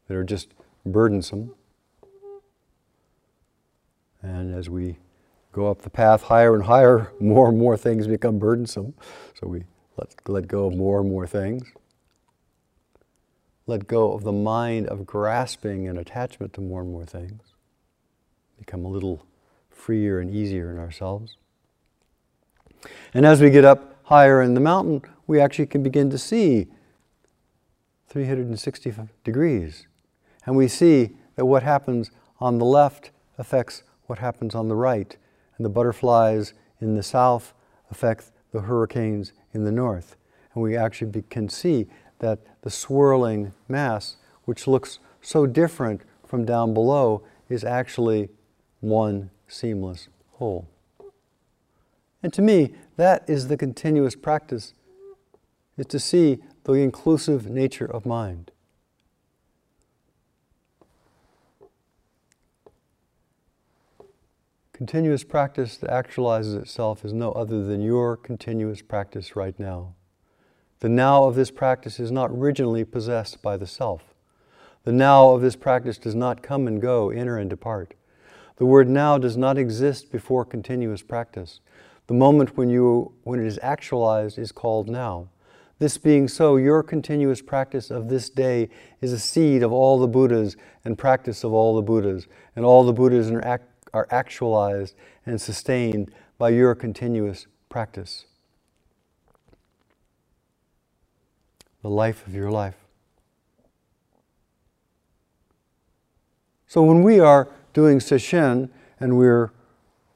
that 0.06 0.16
are 0.16 0.24
just 0.24 0.52
burdensome. 0.84 1.54
And 4.20 4.54
as 4.54 4.68
we 4.68 4.98
go 5.59 5.68
up 5.68 5.83
the 5.83 5.90
path 5.90 6.23
higher 6.23 6.55
and 6.55 6.64
higher, 6.64 7.12
more 7.21 7.49
and 7.49 7.59
more 7.59 7.77
things 7.77 8.07
become 8.07 8.38
burdensome. 8.38 8.94
So 9.35 9.49
we 9.49 9.64
let, 9.97 10.14
let 10.29 10.49
go 10.49 10.66
of 10.66 10.77
more 10.77 11.01
and 11.01 11.09
more 11.09 11.27
things. 11.27 11.64
Let 13.66 13.87
go 13.88 14.12
of 14.12 14.23
the 14.23 14.33
mind 14.33 14.87
of 14.87 15.05
grasping 15.05 15.88
and 15.88 15.99
attachment 15.99 16.53
to 16.55 16.61
more 16.61 16.81
and 16.81 16.90
more 16.90 17.05
things. 17.05 17.42
Become 18.57 18.85
a 18.85 18.88
little 18.88 19.27
freer 19.68 20.21
and 20.21 20.31
easier 20.31 20.71
in 20.71 20.79
ourselves. 20.79 21.37
And 23.12 23.27
as 23.27 23.40
we 23.40 23.51
get 23.51 23.64
up 23.64 23.97
higher 24.05 24.40
in 24.40 24.55
the 24.55 24.61
mountain, 24.61 25.03
we 25.27 25.40
actually 25.40 25.66
can 25.66 25.83
begin 25.83 26.09
to 26.11 26.18
see 26.18 26.68
360 28.09 28.94
degrees. 29.25 29.87
And 30.47 30.57
we 30.57 30.68
see 30.68 31.11
that 31.35 31.47
what 31.47 31.62
happens 31.62 32.11
on 32.40 32.59
the 32.59 32.64
left 32.64 33.11
affects 33.37 33.83
what 34.07 34.21
happens 34.21 34.55
on 34.55 34.68
the 34.68 34.77
right, 34.77 35.16
and 35.59 35.64
the 35.64 35.71
butterflies 35.71 36.55
in 36.81 36.94
the 36.94 37.03
south 37.03 37.53
affect 37.90 38.31
the 38.53 38.62
hurricanes 38.62 39.33
in 39.53 39.64
the 39.64 39.73
north. 39.73 40.16
And 40.55 40.62
we 40.62 40.77
actually 40.77 41.11
be, 41.11 41.23
can 41.23 41.49
see 41.49 41.87
that 42.21 42.38
the 42.62 42.71
swirling 42.71 43.53
mass, 43.68 44.16
which 44.44 44.66
looks 44.66 45.01
so 45.21 45.47
different 45.47 46.03
from 46.25 46.44
down 46.44 46.73
below, 46.73 47.23
is 47.49 47.64
actually 47.64 48.31
one 48.81 49.31
seamless 49.47 50.09
whole. 50.35 50.68
And 52.23 52.33
to 52.33 52.42
me, 52.42 52.75
that 52.97 53.29
is 53.29 53.49
the 53.49 53.57
continuous 53.57 54.16
practice, 54.16 54.75
is 55.77 55.87
to 55.87 55.99
see 55.99 56.38
the 56.64 56.73
inclusive 56.75 57.49
nature 57.49 57.87
of 57.87 58.05
mind. 58.05 58.51
Continuous 64.78 65.24
practice 65.24 65.76
that 65.76 65.90
actualizes 65.90 66.56
itself 66.56 67.04
is 67.04 67.12
no 67.12 67.32
other 67.32 67.64
than 67.64 67.80
your 67.80 68.16
continuous 68.16 68.80
practice 68.80 69.34
right 69.34 69.58
now. 69.58 69.94
The 70.78 70.88
now 70.88 71.24
of 71.24 71.34
this 71.34 71.50
practice 71.50 71.98
is 71.98 72.12
not 72.12 72.30
originally 72.30 72.84
possessed 72.84 73.42
by 73.42 73.56
the 73.56 73.66
self. 73.66 74.14
The 74.84 74.92
now 74.92 75.30
of 75.30 75.40
this 75.42 75.56
practice 75.56 75.98
does 75.98 76.14
not 76.14 76.44
come 76.44 76.68
and 76.68 76.80
go, 76.80 77.10
enter 77.10 77.38
and 77.38 77.50
depart. 77.50 77.94
The 78.58 78.66
word 78.66 78.88
now 78.88 79.18
does 79.18 79.36
not 79.36 79.58
exist 79.58 80.12
before 80.12 80.44
continuous 80.44 81.02
practice. 81.02 81.58
The 82.06 82.14
moment 82.14 82.56
when, 82.56 82.70
you, 82.70 83.10
when 83.24 83.40
it 83.40 83.46
is 83.48 83.58
actualized 83.60 84.38
is 84.38 84.52
called 84.52 84.88
now. 84.88 85.28
This 85.80 85.98
being 85.98 86.28
so, 86.28 86.54
your 86.54 86.84
continuous 86.84 87.42
practice 87.42 87.90
of 87.90 88.08
this 88.08 88.30
day 88.30 88.68
is 89.00 89.12
a 89.12 89.18
seed 89.18 89.64
of 89.64 89.72
all 89.72 89.98
the 89.98 90.06
Buddhas 90.06 90.56
and 90.84 90.96
practice 90.96 91.42
of 91.42 91.52
all 91.52 91.74
the 91.74 91.82
Buddhas, 91.82 92.28
and 92.54 92.64
all 92.64 92.84
the 92.84 92.92
Buddhas 92.92 93.28
are, 93.32 93.60
are 93.92 94.07
actualized 94.11 94.94
and 95.27 95.40
sustained 95.40 96.11
by 96.38 96.51
your 96.51 96.74
continuous 96.74 97.46
practice. 97.68 98.27
The 101.83 101.90
life 101.90 102.27
of 102.27 102.35
your 102.35 102.51
life. 102.51 102.77
So 106.66 106.83
when 106.83 107.03
we 107.03 107.18
are 107.18 107.48
doing 107.72 107.98
sesshin 107.98 108.68
and 109.01 109.16
we're 109.16 109.51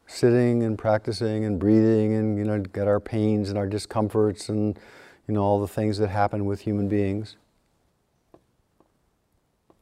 sitting 0.06 0.62
and 0.62 0.76
practicing 0.76 1.44
and 1.44 1.58
breathing 1.58 2.14
and 2.14 2.36
you 2.36 2.44
know 2.44 2.60
get 2.60 2.86
our 2.86 3.00
pains 3.00 3.48
and 3.48 3.56
our 3.56 3.66
discomforts 3.66 4.50
and 4.50 4.78
you 5.26 5.34
know 5.34 5.42
all 5.42 5.60
the 5.60 5.68
things 5.68 5.96
that 5.96 6.08
happen 6.08 6.44
with 6.44 6.60
human 6.60 6.88
beings 6.88 7.36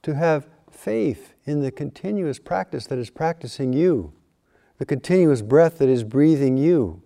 to 0.03 0.15
have 0.15 0.47
faith 0.81 1.35
in 1.45 1.61
the 1.61 1.71
continuous 1.71 2.39
practice 2.39 2.87
that 2.87 2.99
is 2.99 3.11
practicing 3.11 3.73
you 3.73 4.13
the 4.79 4.87
continuous 4.87 5.43
breath 5.43 5.79
that 5.79 5.89
is 5.89 6.05
breathing 6.05 6.57
you 6.57 7.03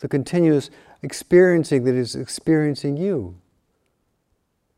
the 0.00 0.08
continuous 0.08 0.70
experiencing 1.02 1.84
that 1.84 1.94
is 1.94 2.14
experiencing 2.14 2.96
you 2.96 3.36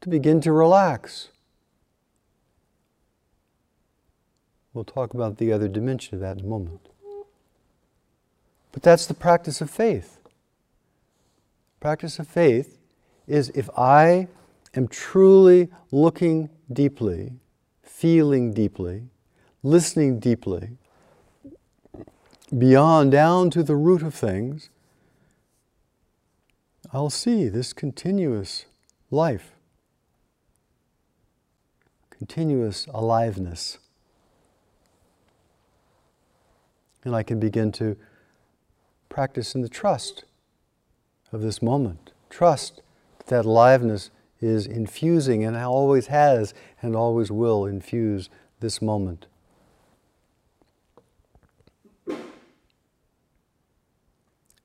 to 0.00 0.09
begin 0.09 0.40
to 0.40 0.52
relax 0.52 1.28
We'll 4.74 4.83
talk 4.83 5.14
about 5.14 5.38
the 5.38 5.52
other 5.52 5.68
dimension 5.68 6.16
of 6.16 6.20
that 6.20 6.38
in 6.38 6.44
a 6.44 6.48
moment. 6.48 6.88
But 8.72 8.83
that's 8.83 9.07
the 9.07 9.14
practice 9.14 9.61
of 9.61 9.70
faith. 9.70 10.18
Practice 11.78 12.18
of 12.18 12.26
faith 12.26 12.76
is 13.28 13.50
if 13.50 13.70
I 13.78 14.26
am 14.74 14.88
truly 14.88 15.68
looking 15.92 16.50
deeply, 16.72 17.35
feeling 17.94 18.52
deeply, 18.52 19.04
listening 19.62 20.18
deeply, 20.18 20.70
beyond 22.59 23.12
down 23.12 23.50
to 23.50 23.62
the 23.62 23.76
root 23.76 24.02
of 24.02 24.12
things, 24.12 24.68
I'll 26.92 27.09
see 27.09 27.48
this 27.48 27.72
continuous 27.72 28.66
life, 29.12 29.52
continuous 32.11 32.87
aliveness. 32.92 33.78
And 37.04 37.14
I 37.14 37.22
can 37.22 37.38
begin 37.38 37.70
to 37.72 37.96
practice 39.09 39.54
in 39.54 39.62
the 39.62 39.68
trust 39.68 40.24
of 41.33 41.42
this 41.42 41.62
moment. 41.62 42.12
Trust 42.28 42.83
that, 43.26 43.44
aliveness 43.44 44.11
is 44.40 44.66
infusing 44.66 45.44
and 45.44 45.57
always 45.57 46.09
has 46.09 46.55
and 46.83 46.94
always 46.94 47.31
will 47.31 47.66
infuse 47.66 48.29
this 48.61 48.83
moment. 48.83 49.27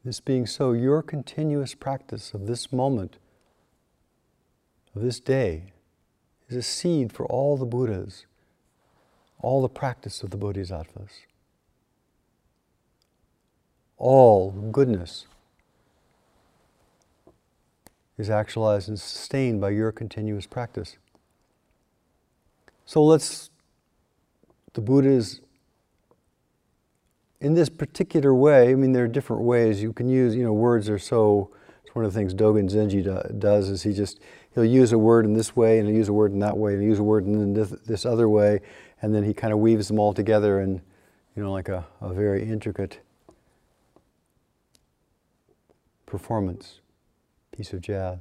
This 0.04 0.20
being 0.20 0.48
so, 0.48 0.72
your 0.72 1.02
continuous 1.02 1.76
practice 1.76 2.34
of 2.34 2.48
this 2.48 2.72
moment, 2.72 3.18
of 4.96 5.02
this 5.02 5.20
day, 5.20 5.74
is 6.48 6.56
a 6.56 6.62
seed 6.64 7.12
for 7.12 7.26
all 7.26 7.58
the 7.58 7.66
Buddhas, 7.66 8.26
all 9.42 9.62
the 9.62 9.70
practice 9.70 10.24
of 10.24 10.32
the 10.32 10.38
Bodhisattvas. 10.38 11.12
All 13.98 14.52
goodness 14.52 15.28
is 18.20 18.30
actualized 18.30 18.90
and 18.90 19.00
sustained 19.00 19.60
by 19.60 19.72
your 19.72 19.92
continuous 19.92 20.46
practice. 20.46 20.98
So 22.86 23.04
let's, 23.04 23.50
the 24.74 24.82
Buddha 24.82 25.10
is 25.10 25.42
in 27.42 27.54
this 27.54 27.70
particular 27.70 28.36
way, 28.36 28.72
I 28.72 28.76
mean, 28.76 28.92
there 28.92 29.06
are 29.06 29.08
different 29.08 29.44
ways 29.44 29.82
you 29.82 29.94
can 29.94 30.10
use, 30.10 30.36
you 30.36 30.44
know, 30.44 30.52
words 30.52 30.90
are 30.90 31.00
so, 31.00 31.50
it's 31.86 31.96
one 31.96 32.04
of 32.04 32.14
the 32.14 32.20
things 32.20 32.34
Dogen 32.34 32.70
Zenji 32.70 33.02
do, 33.02 33.40
does 33.40 33.70
is 33.70 33.84
he 33.84 33.94
just, 33.94 34.20
he'll 34.54 34.66
use 34.66 34.92
a 34.92 34.98
word 34.98 35.24
in 35.24 35.34
this 35.34 35.56
way 35.56 35.80
and 35.80 35.88
he'll 35.88 35.96
use 35.96 36.10
a 36.10 36.14
word 36.14 36.34
in 36.34 36.40
that 36.40 36.58
way 36.58 36.74
and 36.74 36.82
he'll 36.82 36.90
use 36.90 37.00
a 37.00 37.04
word 37.04 37.26
in 37.26 37.54
this, 37.54 37.70
this 37.86 38.06
other 38.06 38.28
way 38.28 38.60
and 39.02 39.16
then 39.16 39.24
he 39.24 39.34
kind 39.34 39.54
of 39.54 39.60
weaves 39.60 39.88
them 39.88 39.98
all 39.98 40.14
together 40.14 40.60
in, 40.60 40.82
you 41.36 41.44
know, 41.44 41.54
like 41.54 41.70
a, 41.70 41.86
a 42.02 42.14
very 42.14 42.44
intricate 42.44 43.00
performance, 46.06 46.82
piece 47.60 47.74
of 47.74 47.82
jazz. 47.82 48.20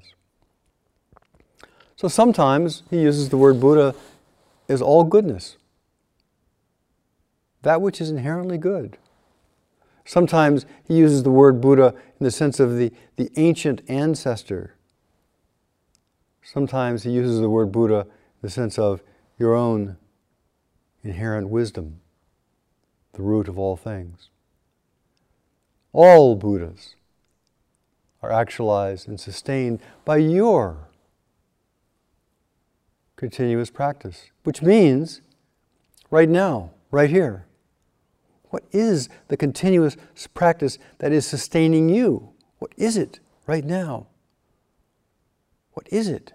So 1.94 2.08
sometimes 2.08 2.82
he 2.90 3.02
uses 3.02 3.28
the 3.28 3.36
word 3.36 3.60
Buddha 3.60 3.94
as 4.68 4.82
all 4.82 5.04
goodness, 5.04 5.56
that 7.62 7.80
which 7.80 8.00
is 8.00 8.10
inherently 8.10 8.58
good. 8.58 8.98
Sometimes 10.04 10.66
he 10.82 10.96
uses 10.96 11.22
the 11.22 11.30
word 11.30 11.60
Buddha 11.60 11.94
in 12.18 12.24
the 12.24 12.32
sense 12.32 12.58
of 12.58 12.78
the, 12.78 12.92
the 13.14 13.30
ancient 13.36 13.80
ancestor. 13.86 14.74
Sometimes 16.42 17.04
he 17.04 17.12
uses 17.12 17.38
the 17.38 17.48
word 17.48 17.70
Buddha 17.70 18.00
in 18.00 18.42
the 18.42 18.50
sense 18.50 18.76
of 18.76 19.04
your 19.38 19.54
own 19.54 19.98
inherent 21.04 21.48
wisdom, 21.48 22.00
the 23.12 23.22
root 23.22 23.46
of 23.46 23.56
all 23.56 23.76
things. 23.76 24.30
All 25.92 26.34
Buddhas 26.34 26.96
are 28.22 28.32
actualized 28.32 29.08
and 29.08 29.20
sustained 29.20 29.80
by 30.04 30.16
your 30.16 30.88
continuous 33.16 33.70
practice, 33.70 34.30
which 34.44 34.62
means 34.62 35.20
right 36.10 36.28
now, 36.28 36.70
right 36.90 37.10
here, 37.10 37.46
what 38.50 38.64
is 38.72 39.08
the 39.28 39.36
continuous 39.36 39.96
practice 40.34 40.78
that 40.98 41.12
is 41.12 41.26
sustaining 41.26 41.88
you? 41.88 42.30
What 42.58 42.72
is 42.76 42.96
it 42.96 43.20
right 43.46 43.64
now? 43.64 44.06
What 45.72 45.86
is 45.92 46.08
it? 46.08 46.32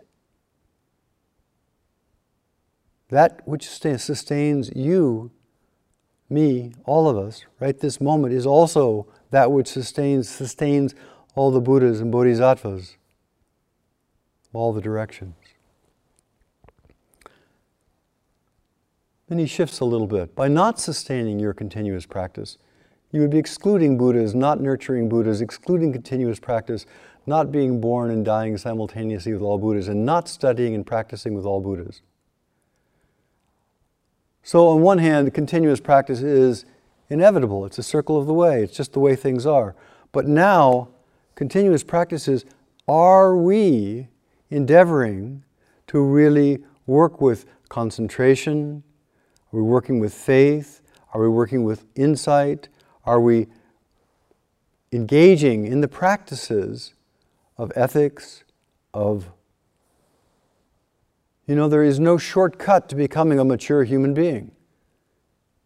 That 3.09 3.41
which 3.47 3.67
sustains 3.67 4.71
you, 4.75 5.31
me, 6.29 6.73
all 6.85 7.09
of 7.09 7.17
us, 7.17 7.45
right 7.59 7.77
this 7.77 7.99
moment, 7.99 8.33
is 8.33 8.45
also 8.45 9.07
that 9.31 9.51
which 9.51 9.67
sustains, 9.67 10.29
sustains 10.29 10.95
all 11.35 11.51
the 11.51 11.61
Buddhas 11.61 11.99
and 11.99 12.11
Bodhisattvas, 12.11 12.97
all 14.53 14.73
the 14.73 14.81
directions. 14.81 15.35
then 19.33 19.39
he 19.39 19.47
shifts 19.47 19.79
a 19.79 19.85
little 19.85 20.05
bit. 20.05 20.35
By 20.35 20.47
not 20.47 20.79
sustaining 20.79 21.39
your 21.39 21.53
continuous 21.53 22.05
practice, 22.05 22.59
you 23.11 23.19
would 23.21 23.31
be 23.31 23.39
excluding 23.39 23.97
Buddhas, 23.97 24.35
not 24.35 24.61
nurturing 24.61 25.09
Buddhas, 25.09 25.41
excluding 25.41 25.91
continuous 25.91 26.39
practice, 26.39 26.85
not 27.25 27.51
being 27.51 27.81
born 27.81 28.11
and 28.11 28.23
dying 28.23 28.57
simultaneously 28.57 29.33
with 29.33 29.41
all 29.41 29.57
Buddhas, 29.57 29.87
and 29.87 30.05
not 30.05 30.27
studying 30.27 30.75
and 30.75 30.85
practicing 30.85 31.33
with 31.33 31.45
all 31.45 31.61
Buddhas. 31.61 32.03
So, 34.43 34.67
on 34.67 34.81
one 34.81 34.99
hand, 34.99 35.33
continuous 35.33 35.79
practice 35.79 36.21
is 36.21 36.65
inevitable. 37.09 37.65
It's 37.65 37.79
a 37.79 37.83
circle 37.83 38.19
of 38.19 38.27
the 38.27 38.33
way. 38.35 38.61
It's 38.61 38.75
just 38.75 38.93
the 38.93 38.99
way 38.99 39.15
things 39.15 39.47
are. 39.47 39.73
But 40.11 40.27
now, 40.27 40.89
continuous 41.35 41.83
practices 41.83 42.45
are 42.87 43.35
we 43.35 44.07
endeavoring 44.49 45.43
to 45.87 46.01
really 46.01 46.63
work 46.85 47.21
with 47.21 47.45
concentration, 47.69 48.83
are 49.51 49.57
we 49.57 49.61
working 49.61 49.99
with 49.99 50.13
faith? 50.13 50.81
Are 51.13 51.21
we 51.21 51.29
working 51.29 51.63
with 51.63 51.85
insight? 51.95 52.69
Are 53.05 53.21
we 53.21 53.47
engaging 54.91 55.65
in 55.65 55.81
the 55.81 55.87
practices 55.87 56.93
of 57.57 57.71
ethics, 57.75 58.43
of 58.93 59.31
you 61.45 61.55
know, 61.55 61.67
there 61.67 61.83
is 61.83 61.99
no 61.99 62.17
shortcut 62.17 62.87
to 62.89 62.95
becoming 62.95 63.37
a 63.37 63.43
mature 63.43 63.83
human 63.83 64.13
being. 64.13 64.51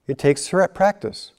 It 0.08 0.18
takes 0.18 0.50
practice. 0.50 1.34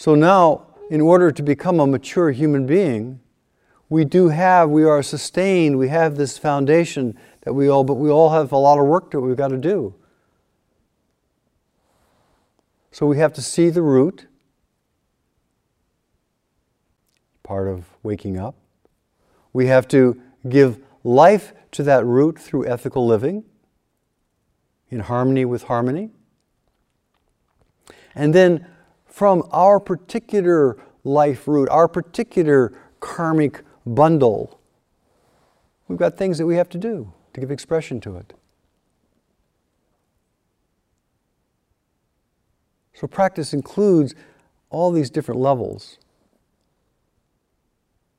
So 0.00 0.14
now, 0.14 0.66
in 0.88 1.02
order 1.02 1.30
to 1.30 1.42
become 1.42 1.78
a 1.78 1.86
mature 1.86 2.30
human 2.30 2.64
being, 2.64 3.20
we 3.90 4.06
do 4.06 4.30
have, 4.30 4.70
we 4.70 4.82
are 4.82 5.02
sustained, 5.02 5.76
we 5.76 5.88
have 5.88 6.16
this 6.16 6.38
foundation 6.38 7.18
that 7.42 7.52
we 7.52 7.68
all, 7.68 7.84
but 7.84 7.96
we 7.96 8.08
all 8.08 8.30
have 8.30 8.50
a 8.50 8.56
lot 8.56 8.78
of 8.78 8.86
work 8.86 9.10
that 9.10 9.20
we've 9.20 9.36
got 9.36 9.48
to 9.48 9.58
do. 9.58 9.94
So 12.90 13.04
we 13.04 13.18
have 13.18 13.34
to 13.34 13.42
see 13.42 13.68
the 13.68 13.82
root, 13.82 14.26
part 17.42 17.68
of 17.68 17.84
waking 18.02 18.38
up. 18.38 18.54
We 19.52 19.66
have 19.66 19.86
to 19.88 20.18
give 20.48 20.82
life 21.04 21.52
to 21.72 21.82
that 21.82 22.06
root 22.06 22.38
through 22.38 22.66
ethical 22.66 23.06
living, 23.06 23.44
in 24.88 25.00
harmony 25.00 25.44
with 25.44 25.64
harmony. 25.64 26.08
And 28.14 28.34
then 28.34 28.66
from 29.20 29.46
our 29.50 29.78
particular 29.78 30.78
life 31.04 31.46
root, 31.46 31.68
our 31.68 31.86
particular 31.86 32.72
karmic 33.00 33.60
bundle. 33.84 34.58
We've 35.88 35.98
got 35.98 36.16
things 36.16 36.38
that 36.38 36.46
we 36.46 36.56
have 36.56 36.70
to 36.70 36.78
do 36.78 37.12
to 37.34 37.40
give 37.40 37.50
expression 37.50 38.00
to 38.00 38.16
it. 38.16 38.32
So, 42.94 43.06
practice 43.06 43.52
includes 43.52 44.14
all 44.70 44.90
these 44.90 45.10
different 45.10 45.38
levels. 45.38 45.98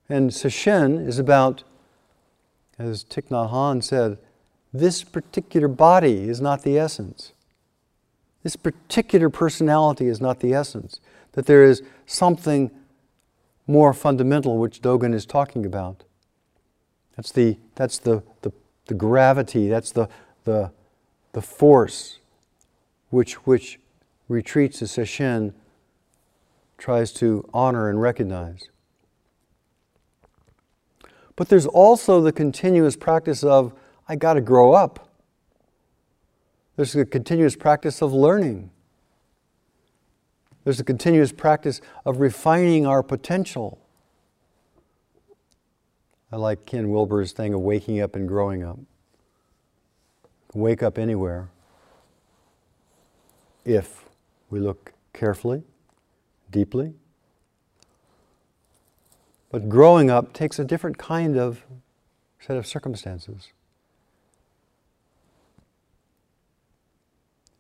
And 0.08 0.30
Sesshin 0.30 1.08
is 1.08 1.18
about, 1.18 1.64
as 2.78 3.04
Thich 3.06 3.30
Nhat 3.30 3.50
Hanh 3.50 3.84
said, 3.84 4.20
this 4.72 5.04
particular 5.04 5.68
body 5.68 6.30
is 6.30 6.40
not 6.40 6.62
the 6.62 6.78
essence. 6.78 7.34
This 8.44 8.56
particular 8.56 9.30
personality 9.30 10.08
is 10.08 10.20
not 10.20 10.40
the 10.40 10.54
essence. 10.54 11.00
That 11.34 11.46
there 11.46 11.64
is 11.64 11.84
something 12.06 12.72
more 13.68 13.94
fundamental, 13.94 14.58
which 14.58 14.82
Dogen 14.82 15.14
is 15.14 15.26
talking 15.26 15.66
about. 15.66 16.04
That's 17.16 17.32
the, 17.32 17.58
that's 17.76 18.00
the, 18.00 18.24
the, 18.42 18.52
the 18.88 18.94
gravity, 18.94 19.70
that's 19.70 19.92
the, 19.92 20.10
the, 20.44 20.72
the 21.34 21.42
force 21.42 22.20
which, 23.10 23.36
which 23.46 23.80
retreats 24.28 24.82
as 24.82 24.92
Sesshin 24.92 25.54
tries 26.78 27.12
to 27.14 27.48
honor 27.54 27.90
and 27.90 28.02
recognize. 28.02 28.70
But 31.36 31.50
there's 31.50 31.68
also 31.68 32.22
the 32.22 32.32
continuous 32.32 32.96
practice 32.96 33.44
of, 33.44 33.74
I 34.10 34.16
got 34.16 34.34
to 34.34 34.42
grow 34.42 34.74
up. 34.74 35.11
There's 36.82 36.96
a 36.96 37.06
continuous 37.06 37.56
practice 37.56 38.02
of 38.02 38.12
learning. 38.12 38.72
There's 40.64 40.80
a 40.80 40.84
continuous 40.84 41.32
practice 41.32 41.80
of 42.08 42.20
refining 42.20 42.88
our 42.88 43.04
potential. 43.04 43.78
I 46.32 46.38
like 46.38 46.66
Ken 46.66 46.90
Wilber's 46.90 47.34
thing 47.34 47.54
of 47.54 47.62
waking 47.62 48.02
up 48.02 48.16
and 48.16 48.28
growing 48.28 48.64
up. 48.64 48.80
Wake 50.56 50.82
up 50.82 50.98
anywhere 50.98 51.50
if 53.64 54.06
we 54.50 54.60
look 54.60 54.94
carefully, 55.14 55.62
deeply. 56.50 56.96
But 59.52 59.70
growing 59.70 60.10
up 60.10 60.34
takes 60.34 60.58
a 60.58 60.66
different 60.66 60.98
kind 60.98 61.38
of 61.38 61.64
set 62.40 62.58
of 62.58 62.66
circumstances. 62.66 63.52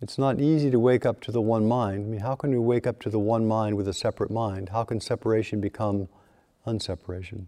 It's 0.01 0.17
not 0.17 0.41
easy 0.41 0.71
to 0.71 0.79
wake 0.79 1.05
up 1.05 1.21
to 1.21 1.31
the 1.31 1.41
one 1.41 1.67
mind. 1.67 2.05
I 2.05 2.07
mean, 2.07 2.19
how 2.21 2.35
can 2.35 2.49
we 2.49 2.57
wake 2.57 2.87
up 2.87 2.99
to 3.01 3.09
the 3.09 3.19
one 3.19 3.47
mind 3.47 3.77
with 3.77 3.87
a 3.87 3.93
separate 3.93 4.31
mind? 4.31 4.69
How 4.69 4.83
can 4.83 4.99
separation 4.99 5.61
become 5.61 6.09
unseparation? 6.65 7.45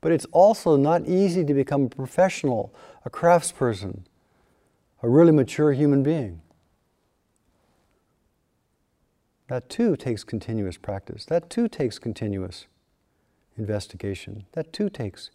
But 0.00 0.12
it's 0.12 0.26
also 0.26 0.76
not 0.76 1.06
easy 1.06 1.44
to 1.44 1.52
become 1.52 1.86
a 1.86 1.88
professional, 1.88 2.72
a 3.04 3.10
craftsperson, 3.10 4.04
a 5.02 5.08
really 5.08 5.32
mature 5.32 5.72
human 5.72 6.04
being. 6.04 6.40
That 9.48 9.68
too 9.68 9.96
takes 9.96 10.22
continuous 10.22 10.76
practice. 10.76 11.24
That 11.24 11.50
too 11.50 11.66
takes 11.66 11.98
continuous 11.98 12.66
investigation. 13.58 14.44
That 14.52 14.72
too 14.72 14.88
takes 14.88 15.30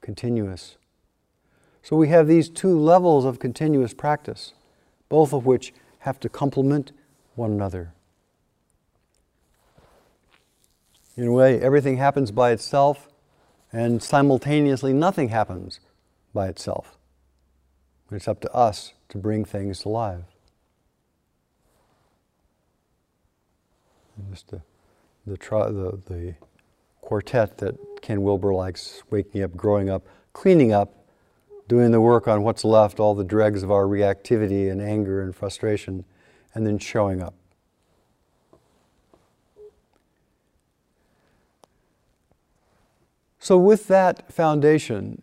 continuous. 0.00 0.78
So 1.82 1.96
we 1.96 2.08
have 2.08 2.26
these 2.26 2.48
two 2.48 2.76
levels 2.78 3.24
of 3.24 3.38
continuous 3.38 3.94
practice 3.94 4.52
both 5.08 5.32
of 5.32 5.46
which 5.46 5.72
have 6.00 6.20
to 6.20 6.28
complement 6.28 6.92
one 7.34 7.50
another. 7.50 7.92
In 11.16 11.28
a 11.28 11.32
way, 11.32 11.60
everything 11.60 11.96
happens 11.96 12.30
by 12.30 12.50
itself, 12.50 13.08
and 13.72 14.02
simultaneously, 14.02 14.92
nothing 14.92 15.28
happens 15.28 15.80
by 16.32 16.48
itself. 16.48 16.96
It's 18.10 18.28
up 18.28 18.40
to 18.40 18.52
us 18.52 18.92
to 19.08 19.18
bring 19.18 19.44
things 19.44 19.80
to 19.80 19.88
life. 19.88 20.24
And 24.16 24.30
just 24.30 24.50
the, 24.50 24.62
the, 25.26 25.36
the, 25.36 26.00
the 26.06 26.34
quartet 27.00 27.58
that 27.58 27.76
Ken 28.02 28.22
Wilber 28.22 28.54
likes 28.54 29.02
waking 29.10 29.42
up, 29.42 29.56
growing 29.56 29.90
up, 29.90 30.06
cleaning 30.32 30.72
up, 30.72 31.03
doing 31.68 31.90
the 31.90 32.00
work 32.00 32.28
on 32.28 32.42
what's 32.42 32.64
left, 32.64 33.00
all 33.00 33.14
the 33.14 33.24
dregs 33.24 33.62
of 33.62 33.70
our 33.70 33.84
reactivity 33.84 34.70
and 34.70 34.80
anger 34.82 35.22
and 35.22 35.34
frustration, 35.34 36.04
and 36.54 36.66
then 36.66 36.78
showing 36.78 37.22
up. 37.22 37.34
So, 43.38 43.58
with 43.58 43.88
that 43.88 44.32
foundation, 44.32 45.20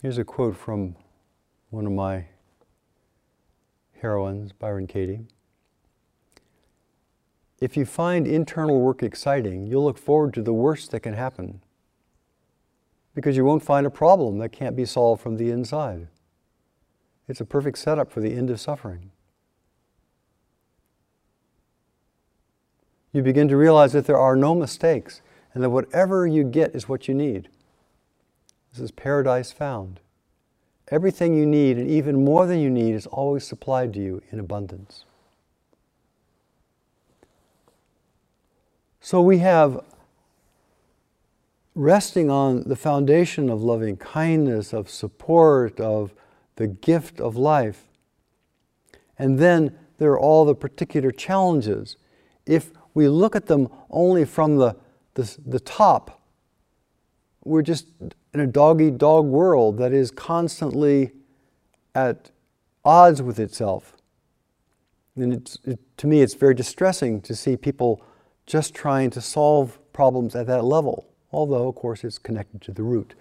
here's 0.00 0.18
a 0.18 0.24
quote 0.24 0.56
from 0.56 0.94
one 1.70 1.86
of 1.86 1.92
my 1.92 2.26
heroines, 4.00 4.52
Byron 4.52 4.86
Katie. 4.86 5.26
If 7.60 7.76
you 7.76 7.86
find 7.86 8.26
internal 8.26 8.80
work 8.80 9.02
exciting, 9.02 9.66
you'll 9.66 9.84
look 9.84 9.98
forward 9.98 10.34
to 10.34 10.42
the 10.42 10.52
worst 10.52 10.90
that 10.90 11.00
can 11.00 11.14
happen 11.14 11.62
because 13.14 13.34
you 13.34 13.46
won't 13.46 13.62
find 13.62 13.86
a 13.86 13.90
problem 13.90 14.38
that 14.38 14.50
can't 14.50 14.76
be 14.76 14.84
solved 14.84 15.22
from 15.22 15.38
the 15.38 15.50
inside. 15.50 16.08
It's 17.26 17.40
a 17.40 17.46
perfect 17.46 17.78
setup 17.78 18.12
for 18.12 18.20
the 18.20 18.34
end 18.34 18.50
of 18.50 18.60
suffering. 18.60 19.10
You 23.10 23.22
begin 23.22 23.48
to 23.48 23.56
realize 23.56 23.94
that 23.94 24.06
there 24.06 24.18
are 24.18 24.36
no 24.36 24.54
mistakes 24.54 25.22
and 25.54 25.64
that 25.64 25.70
whatever 25.70 26.26
you 26.26 26.44
get 26.44 26.74
is 26.74 26.86
what 26.86 27.08
you 27.08 27.14
need. 27.14 27.48
This 28.70 28.82
is 28.82 28.90
paradise 28.90 29.50
found. 29.50 30.00
Everything 30.88 31.34
you 31.34 31.46
need 31.46 31.78
and 31.78 31.88
even 31.88 32.22
more 32.22 32.46
than 32.46 32.60
you 32.60 32.68
need 32.68 32.94
is 32.94 33.06
always 33.06 33.46
supplied 33.46 33.94
to 33.94 34.00
you 34.00 34.22
in 34.30 34.38
abundance. 34.38 35.05
So 39.06 39.22
we 39.22 39.38
have 39.38 39.84
resting 41.76 42.28
on 42.28 42.64
the 42.64 42.74
foundation 42.74 43.48
of 43.48 43.62
loving 43.62 43.96
kindness, 43.98 44.72
of 44.72 44.90
support, 44.90 45.78
of 45.78 46.12
the 46.56 46.66
gift 46.66 47.20
of 47.20 47.36
life. 47.36 47.84
And 49.16 49.38
then 49.38 49.78
there 49.98 50.10
are 50.10 50.18
all 50.18 50.44
the 50.44 50.56
particular 50.56 51.12
challenges. 51.12 51.96
If 52.46 52.72
we 52.94 53.06
look 53.06 53.36
at 53.36 53.46
them 53.46 53.68
only 53.90 54.24
from 54.24 54.56
the, 54.56 54.74
the, 55.14 55.38
the 55.46 55.60
top, 55.60 56.20
we're 57.44 57.62
just 57.62 57.86
in 58.34 58.40
a 58.40 58.46
dog 58.48 58.82
eat 58.82 58.98
dog 58.98 59.26
world 59.26 59.78
that 59.78 59.92
is 59.92 60.10
constantly 60.10 61.12
at 61.94 62.32
odds 62.84 63.22
with 63.22 63.38
itself. 63.38 63.96
And 65.14 65.32
it's, 65.32 65.58
it, 65.62 65.78
to 65.98 66.08
me, 66.08 66.22
it's 66.22 66.34
very 66.34 66.54
distressing 66.54 67.20
to 67.20 67.36
see 67.36 67.56
people 67.56 68.02
just 68.46 68.74
trying 68.74 69.10
to 69.10 69.20
solve 69.20 69.78
problems 69.92 70.36
at 70.36 70.46
that 70.46 70.64
level, 70.64 71.06
although, 71.32 71.68
of 71.68 71.74
course, 71.74 72.04
it's 72.04 72.18
connected 72.18 72.62
to 72.62 72.72
the 72.72 72.82
root. 72.82 73.14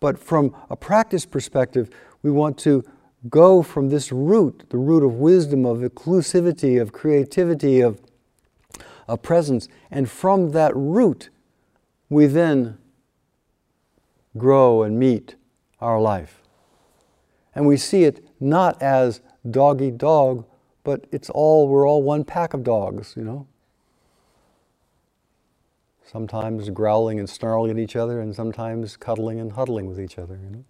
But 0.00 0.18
from 0.18 0.54
a 0.68 0.76
practice 0.76 1.24
perspective, 1.24 1.88
we 2.22 2.30
want 2.30 2.58
to 2.58 2.84
go 3.28 3.62
from 3.62 3.88
this 3.88 4.10
root, 4.12 4.64
the 4.70 4.76
root 4.76 5.04
of 5.04 5.14
wisdom, 5.14 5.64
of 5.64 5.78
inclusivity, 5.78 6.80
of 6.80 6.92
creativity, 6.92 7.80
of, 7.80 8.00
of 9.08 9.22
presence, 9.22 9.68
and 9.90 10.10
from 10.10 10.50
that 10.50 10.74
root, 10.76 11.30
we 12.10 12.26
then 12.26 12.76
grow 14.36 14.82
and 14.82 14.98
meet 14.98 15.36
our 15.80 16.00
life. 16.00 16.42
And 17.54 17.66
we 17.66 17.76
see 17.76 18.04
it 18.04 18.26
not 18.40 18.82
as 18.82 19.20
dog 19.48 19.80
eat 19.80 19.96
dog, 19.96 20.44
but 20.82 21.06
it's 21.12 21.30
all, 21.30 21.68
we're 21.68 21.88
all 21.88 22.02
one 22.02 22.24
pack 22.24 22.52
of 22.52 22.64
dogs, 22.64 23.14
you 23.16 23.22
know 23.22 23.46
sometimes 26.14 26.70
growling 26.70 27.18
and 27.18 27.28
snarling 27.28 27.72
at 27.72 27.76
each 27.76 27.96
other, 27.96 28.20
and 28.20 28.36
sometimes 28.36 28.96
cuddling 28.96 29.40
and 29.40 29.50
huddling 29.50 29.88
with 29.88 29.98
each 29.98 30.16
other. 30.16 30.38
You 30.40 30.50
know? 30.50 30.64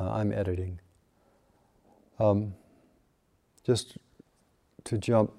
I'm 0.00 0.32
editing. 0.32 0.80
Um, 2.18 2.54
just 3.62 3.98
to 4.86 4.98
jump 4.98 5.32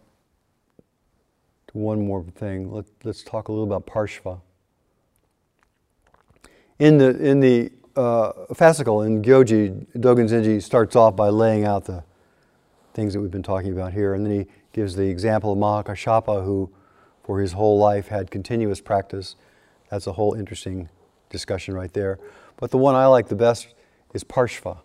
to 1.68 1.78
one 1.78 2.06
more 2.06 2.24
thing, 2.36 2.72
let, 2.72 2.86
us 3.06 3.24
talk 3.24 3.48
a 3.48 3.52
little 3.52 3.66
about 3.66 3.86
Parshva. 3.86 4.40
In 6.80 6.98
the, 6.98 7.18
in 7.18 7.40
the 7.40 7.72
uh, 7.96 8.32
fascicle 8.54 9.06
in 9.06 9.22
Gyoji, 9.22 9.88
Dogen 9.98 10.30
Zenji 10.30 10.62
starts 10.62 10.96
off 10.96 11.16
by 11.16 11.30
laying 11.30 11.66
out 11.66 11.86
the 11.86 12.04
things 12.94 13.14
that 13.14 13.22
we've 13.22 13.32
been 13.32 13.44
talking 13.44 13.72
about 13.72 13.94
here, 13.94 14.14
and 14.14 14.26
then 14.26 14.40
he 14.40 14.48
gives 14.74 14.96
the 14.96 15.08
example 15.08 15.54
of 15.54 15.58
Mahakashapa, 15.58 16.46
who 16.46 16.70
for 17.24 17.40
his 17.40 17.54
whole 17.54 17.80
life 17.80 18.08
had 18.08 18.30
continuous 18.30 18.80
practice. 18.80 19.36
That's 19.90 20.08
a 20.08 20.14
whole 20.14 20.34
interesting 20.34 20.90
discussion 21.30 21.74
right 21.74 21.92
there. 21.94 22.20
But 22.58 22.72
the 22.72 22.78
one 22.78 22.96
I 22.96 23.06
like 23.08 23.28
the 23.28 23.36
best 23.36 23.74
is 24.14 24.24
Parshva. 24.24 24.80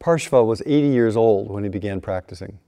Parshva 0.00 0.46
was 0.46 0.62
80 0.66 0.88
years 0.88 1.16
old 1.16 1.50
when 1.50 1.64
he 1.64 1.70
began 1.70 2.00
practicing. 2.00 2.58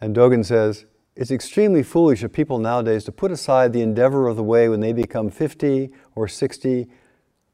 And 0.00 0.16
Dogen 0.16 0.44
says, 0.44 0.86
it's 1.14 1.30
extremely 1.30 1.82
foolish 1.82 2.22
of 2.22 2.32
people 2.32 2.58
nowadays 2.58 3.04
to 3.04 3.12
put 3.12 3.30
aside 3.30 3.72
the 3.72 3.82
endeavor 3.82 4.28
of 4.28 4.36
the 4.36 4.42
way 4.42 4.68
when 4.68 4.80
they 4.80 4.92
become 4.92 5.30
50 5.30 5.90
or 6.14 6.26
60 6.26 6.88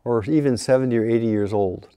or 0.04 0.24
even 0.24 0.56
70 0.56 0.96
or 0.96 1.04
80 1.04 1.26
years 1.26 1.52
old. 1.52 1.88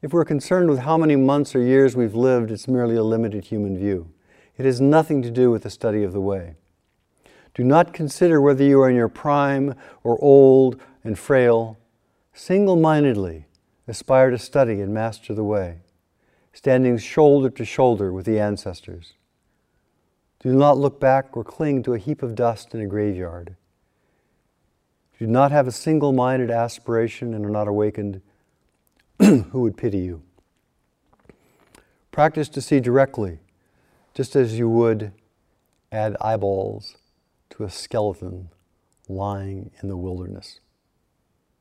If 0.00 0.12
we're 0.12 0.24
concerned 0.24 0.70
with 0.70 0.80
how 0.80 0.96
many 0.96 1.16
months 1.16 1.54
or 1.54 1.60
years 1.60 1.96
we've 1.96 2.14
lived, 2.14 2.50
it's 2.50 2.68
merely 2.68 2.96
a 2.96 3.02
limited 3.02 3.46
human 3.46 3.76
view. 3.76 4.12
It 4.56 4.64
has 4.64 4.80
nothing 4.80 5.22
to 5.22 5.30
do 5.30 5.50
with 5.50 5.64
the 5.64 5.70
study 5.70 6.04
of 6.04 6.12
the 6.12 6.20
way. 6.20 6.54
Do 7.54 7.64
not 7.64 7.92
consider 7.92 8.40
whether 8.40 8.64
you 8.64 8.80
are 8.80 8.90
in 8.90 8.96
your 8.96 9.08
prime 9.08 9.74
or 10.02 10.18
old 10.22 10.80
and 11.02 11.18
frail 11.18 11.78
single 12.34 12.76
mindedly 12.76 13.46
aspire 13.88 14.30
to 14.30 14.38
study 14.38 14.80
and 14.80 14.92
master 14.92 15.32
the 15.32 15.44
way, 15.44 15.78
standing 16.52 16.98
shoulder 16.98 17.48
to 17.48 17.64
shoulder 17.64 18.12
with 18.12 18.26
the 18.26 18.38
ancestors. 18.38 19.14
Do 20.40 20.52
not 20.52 20.76
look 20.76 21.00
back 21.00 21.36
or 21.36 21.44
cling 21.44 21.82
to 21.84 21.94
a 21.94 21.98
heap 21.98 22.22
of 22.22 22.34
dust 22.34 22.74
in 22.74 22.80
a 22.82 22.86
graveyard. 22.86 23.56
Do 25.18 25.26
not 25.26 25.52
have 25.52 25.66
a 25.66 25.72
single 25.72 26.12
minded 26.12 26.50
aspiration 26.50 27.32
and 27.32 27.46
are 27.46 27.50
not 27.50 27.68
awakened. 27.68 28.20
who 29.20 29.60
would 29.60 29.76
pity 29.76 29.98
you. 29.98 30.22
Practice 32.10 32.48
to 32.50 32.60
see 32.60 32.80
directly, 32.80 33.38
just 34.12 34.34
as 34.34 34.58
you 34.58 34.68
would 34.68 35.12
add 35.92 36.16
eyeballs 36.20 36.96
to 37.50 37.64
a 37.64 37.70
skeleton 37.70 38.50
lying 39.08 39.70
in 39.80 39.88
the 39.88 39.96
wilderness. 39.96 40.60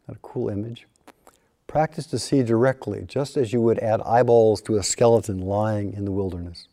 Not 0.07 0.17
a 0.17 0.19
cool 0.21 0.49
image? 0.49 0.87
Practice 1.67 2.05
to 2.07 2.19
see 2.19 2.43
directly, 2.43 3.03
just 3.07 3.37
as 3.37 3.53
you 3.53 3.61
would 3.61 3.79
add 3.79 4.01
eyeballs 4.01 4.61
to 4.63 4.75
a 4.75 4.83
skeleton 4.83 5.39
lying 5.39 5.93
in 5.93 6.05
the 6.05 6.11
wilderness. 6.11 6.67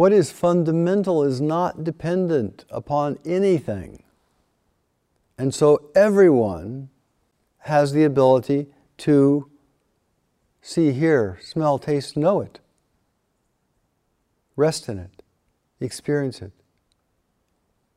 What 0.00 0.12
is 0.12 0.32
fundamental 0.32 1.22
is 1.22 1.42
not 1.42 1.84
dependent 1.84 2.64
upon 2.70 3.18
anything. 3.24 4.02
And 5.36 5.54
so 5.54 5.90
everyone 5.94 6.88
has 7.58 7.92
the 7.92 8.04
ability 8.04 8.68
to 8.98 9.50
see, 10.62 10.92
hear, 10.92 11.38
smell, 11.42 11.78
taste, 11.78 12.16
know 12.16 12.40
it. 12.40 12.60
Rest 14.56 14.88
in 14.88 14.98
it, 14.98 15.19
experience 15.86 16.42
it. 16.42 16.52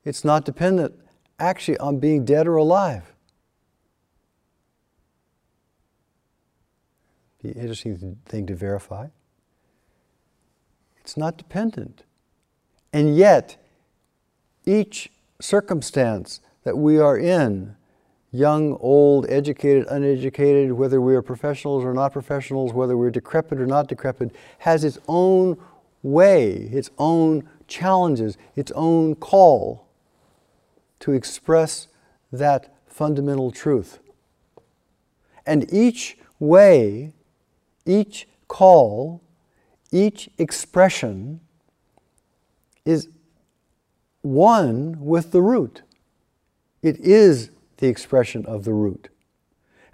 It's 0.03 0.23
not 0.23 0.45
dependent 0.45 0.99
actually 1.39 1.77
on 1.77 1.99
being 1.99 2.25
dead 2.25 2.47
or 2.47 2.55
alive. 2.55 3.13
Be 7.41 7.49
an 7.49 7.55
interesting 7.55 8.17
thing 8.25 8.47
to 8.47 8.55
verify. 8.55 9.07
It's 10.97 11.17
not 11.17 11.37
dependent. 11.37 12.03
And 12.93 13.17
yet, 13.17 13.57
each 14.65 15.11
circumstance 15.41 16.39
that 16.63 16.77
we 16.77 16.97
are 16.99 17.17
in, 17.17 17.75
young, 18.31 18.77
old, 18.79 19.29
educated, 19.29 19.85
uneducated, 19.89 20.71
whether 20.71 21.01
we 21.01 21.15
are 21.15 21.21
professionals 21.21 21.83
or 21.83 21.93
not 21.93 22.13
professionals, 22.13 22.71
whether 22.71 22.95
we're 22.95 23.11
decrepit 23.11 23.59
or 23.59 23.65
not 23.65 23.87
decrepit, 23.87 24.33
has 24.59 24.83
its 24.83 24.97
own 25.07 25.57
way, 26.01 26.53
its 26.53 26.89
own 26.97 27.47
challenges, 27.73 28.37
its 28.55 28.71
own 28.75 29.15
call 29.15 29.87
to 30.99 31.11
express 31.11 31.87
that 32.31 32.73
fundamental 32.85 33.51
truth. 33.51 33.99
And 35.45 35.71
each 35.73 36.17
way, 36.39 37.13
each 37.85 38.27
call 38.47 39.23
each 39.93 40.27
expression 40.39 41.39
is 42.83 43.09
one 44.23 44.97
with 44.99 45.31
the 45.31 45.41
root. 45.41 45.83
It 46.81 46.97
is 46.99 47.51
the 47.77 47.87
expression 47.87 48.43
of 48.47 48.65
the 48.65 48.73
root. 48.73 49.09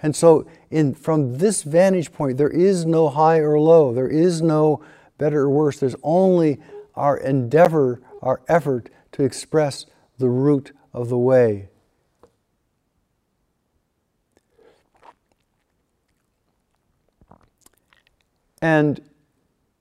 And 0.01 0.15
so, 0.15 0.47
in, 0.71 0.93
from 0.93 1.39
this 1.39 1.63
vantage 1.63 2.13
point, 2.13 2.38
there 2.38 2.49
is 2.49 2.86
no 2.86 3.09
high 3.09 3.39
or 3.39 3.59
low, 3.59 3.93
there 3.93 4.07
is 4.07 4.41
no 4.41 4.82
better 5.17 5.41
or 5.41 5.49
worse. 5.49 5.80
There's 5.80 5.97
only 6.01 6.61
our 7.00 7.18
endeavor, 7.18 8.02
our 8.22 8.41
effort 8.47 8.89
to 9.14 9.24
express 9.24 9.86
the 10.18 10.30
root 10.30 10.74
of 10.93 11.10
the 11.10 11.18
way. 11.18 11.70
And 18.62 19.00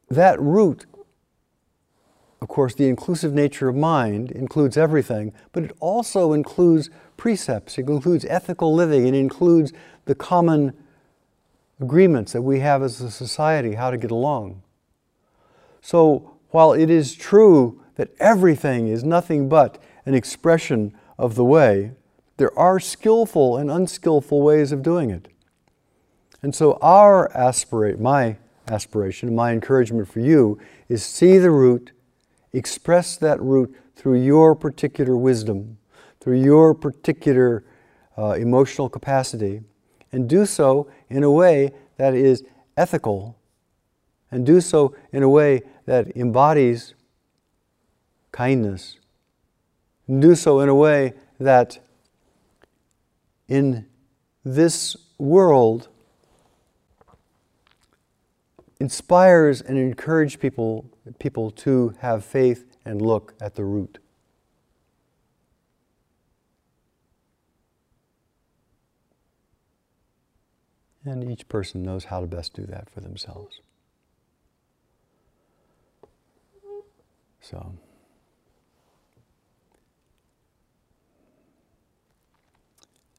that 0.09 0.41
root, 0.41 0.87
of 2.41 2.47
course, 2.47 2.75
the 2.75 2.89
inclusive 2.89 3.35
nature 3.35 3.69
of 3.69 3.75
mind 3.75 4.31
includes 4.31 4.77
everything, 4.77 5.33
but 5.53 5.65
it 5.65 5.73
also 5.81 6.33
includes 6.33 6.89
precepts, 7.17 7.77
it 7.79 7.89
includes 7.89 8.25
ethical 8.27 8.73
living, 8.73 9.07
it 9.07 9.15
includes 9.15 9.73
the 10.05 10.15
common 10.15 10.73
agreements 11.81 12.33
that 12.33 12.43
we 12.43 12.61
have 12.61 12.83
as 12.83 13.01
a 13.01 13.11
society, 13.11 13.75
how 13.75 13.91
to 13.91 13.97
get 13.97 14.13
along. 14.13 14.63
So, 15.81 16.38
while 16.51 16.73
it 16.73 16.91
is 16.91 17.15
true 17.15 17.83
that 17.97 18.11
everything 18.21 18.89
is 18.89 19.05
nothing 19.05 19.49
but 19.49 19.83
an 20.07 20.15
expression 20.15 20.97
of 21.19 21.35
the 21.35 21.45
way, 21.45 21.93
there 22.37 22.57
are 22.59 22.79
skillful 22.79 23.57
and 23.57 23.71
unskillful 23.71 24.41
ways 24.41 24.73
of 24.73 24.83
doing 24.83 25.11
it. 25.11 25.29
And 26.41 26.55
so, 26.55 26.79
our 26.81 27.37
aspirate, 27.37 27.99
my 27.99 28.37
aspiration, 28.69 29.35
my 29.35 29.53
encouragement 29.53 30.09
for 30.09 30.21
you 30.21 30.59
is 30.89 31.05
see 31.05 31.39
the 31.39 31.51
root, 31.51 31.93
express 32.53 33.17
that 33.17 33.41
root 33.43 33.75
through 33.97 34.23
your 34.23 34.55
particular 34.55 35.17
wisdom, 35.17 35.79
through 36.21 36.41
your 36.41 36.75
particular 36.75 37.65
uh, 38.17 38.33
emotional 38.33 38.89
capacity, 38.89 39.63
and 40.13 40.29
do 40.29 40.47
so 40.47 40.89
in 41.11 41.25
a 41.25 41.31
way 41.31 41.73
that 41.97 42.15
is 42.15 42.45
ethical, 42.77 43.37
and 44.31 44.45
do 44.45 44.61
so 44.61 44.95
in 45.13 45.23
a 45.23 45.29
way 45.29 45.63
that 45.87 46.15
embodies 46.17 46.95
kindness, 48.33 48.99
and 50.07 50.21
do 50.21 50.35
so 50.35 50.61
in 50.61 50.69
a 50.69 50.75
way 50.75 51.15
that 51.39 51.79
in 53.49 53.87
this 54.45 54.97
world 55.19 55.89
inspires 58.81 59.61
and 59.61 59.77
encourages 59.77 60.37
people, 60.37 60.85
people 61.19 61.51
to 61.51 61.95
have 62.01 62.25
faith 62.25 62.65
and 62.85 63.03
look 63.03 63.35
at 63.41 63.55
the 63.55 63.65
root. 63.65 63.99
And 71.05 71.31
each 71.31 71.49
person 71.49 71.83
knows 71.83 72.05
how 72.05 72.21
to 72.21 72.27
best 72.27 72.53
do 72.53 72.65
that 72.67 72.91
for 72.91 73.01
themselves. 73.01 73.61
So, 77.51 77.75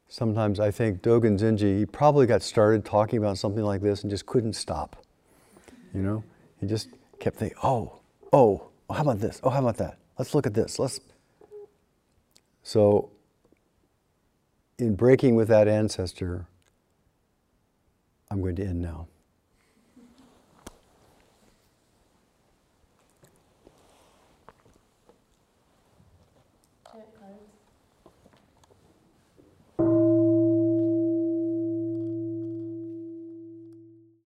sometimes 0.08 0.60
I 0.60 0.70
think 0.70 1.02
Dogen 1.02 1.40
Zenji, 1.40 1.80
he 1.80 1.86
probably 1.88 2.28
got 2.28 2.44
started 2.44 2.86
talking 2.86 3.18
about 3.18 3.40
something 3.40 3.64
like 3.64 3.82
this 3.82 4.04
and 4.04 4.12
just 4.12 4.28
couldn't 4.28 4.54
stop. 4.54 5.04
You 5.96 6.02
know, 6.04 6.24
he 6.60 6.68
just 6.68 6.90
kept 7.20 7.38
thinking, 7.38 7.58
oh, 7.64 8.02
oh, 8.32 8.70
oh, 8.88 8.94
how 8.94 9.02
about 9.02 9.20
this? 9.20 9.42
Oh, 9.44 9.50
how 9.50 9.62
about 9.62 9.78
that? 9.78 9.98
Let's 10.20 10.36
look 10.36 10.46
at 10.46 10.54
this. 10.54 10.78
Let's. 10.78 11.00
So, 12.62 13.10
in 14.78 14.94
breaking 14.94 15.34
with 15.38 15.48
that 15.48 15.68
ancestor, 15.68 16.46
I'm 18.30 18.42
going 18.42 18.58
to 18.58 18.64
end 18.64 18.80
now. 18.80 19.08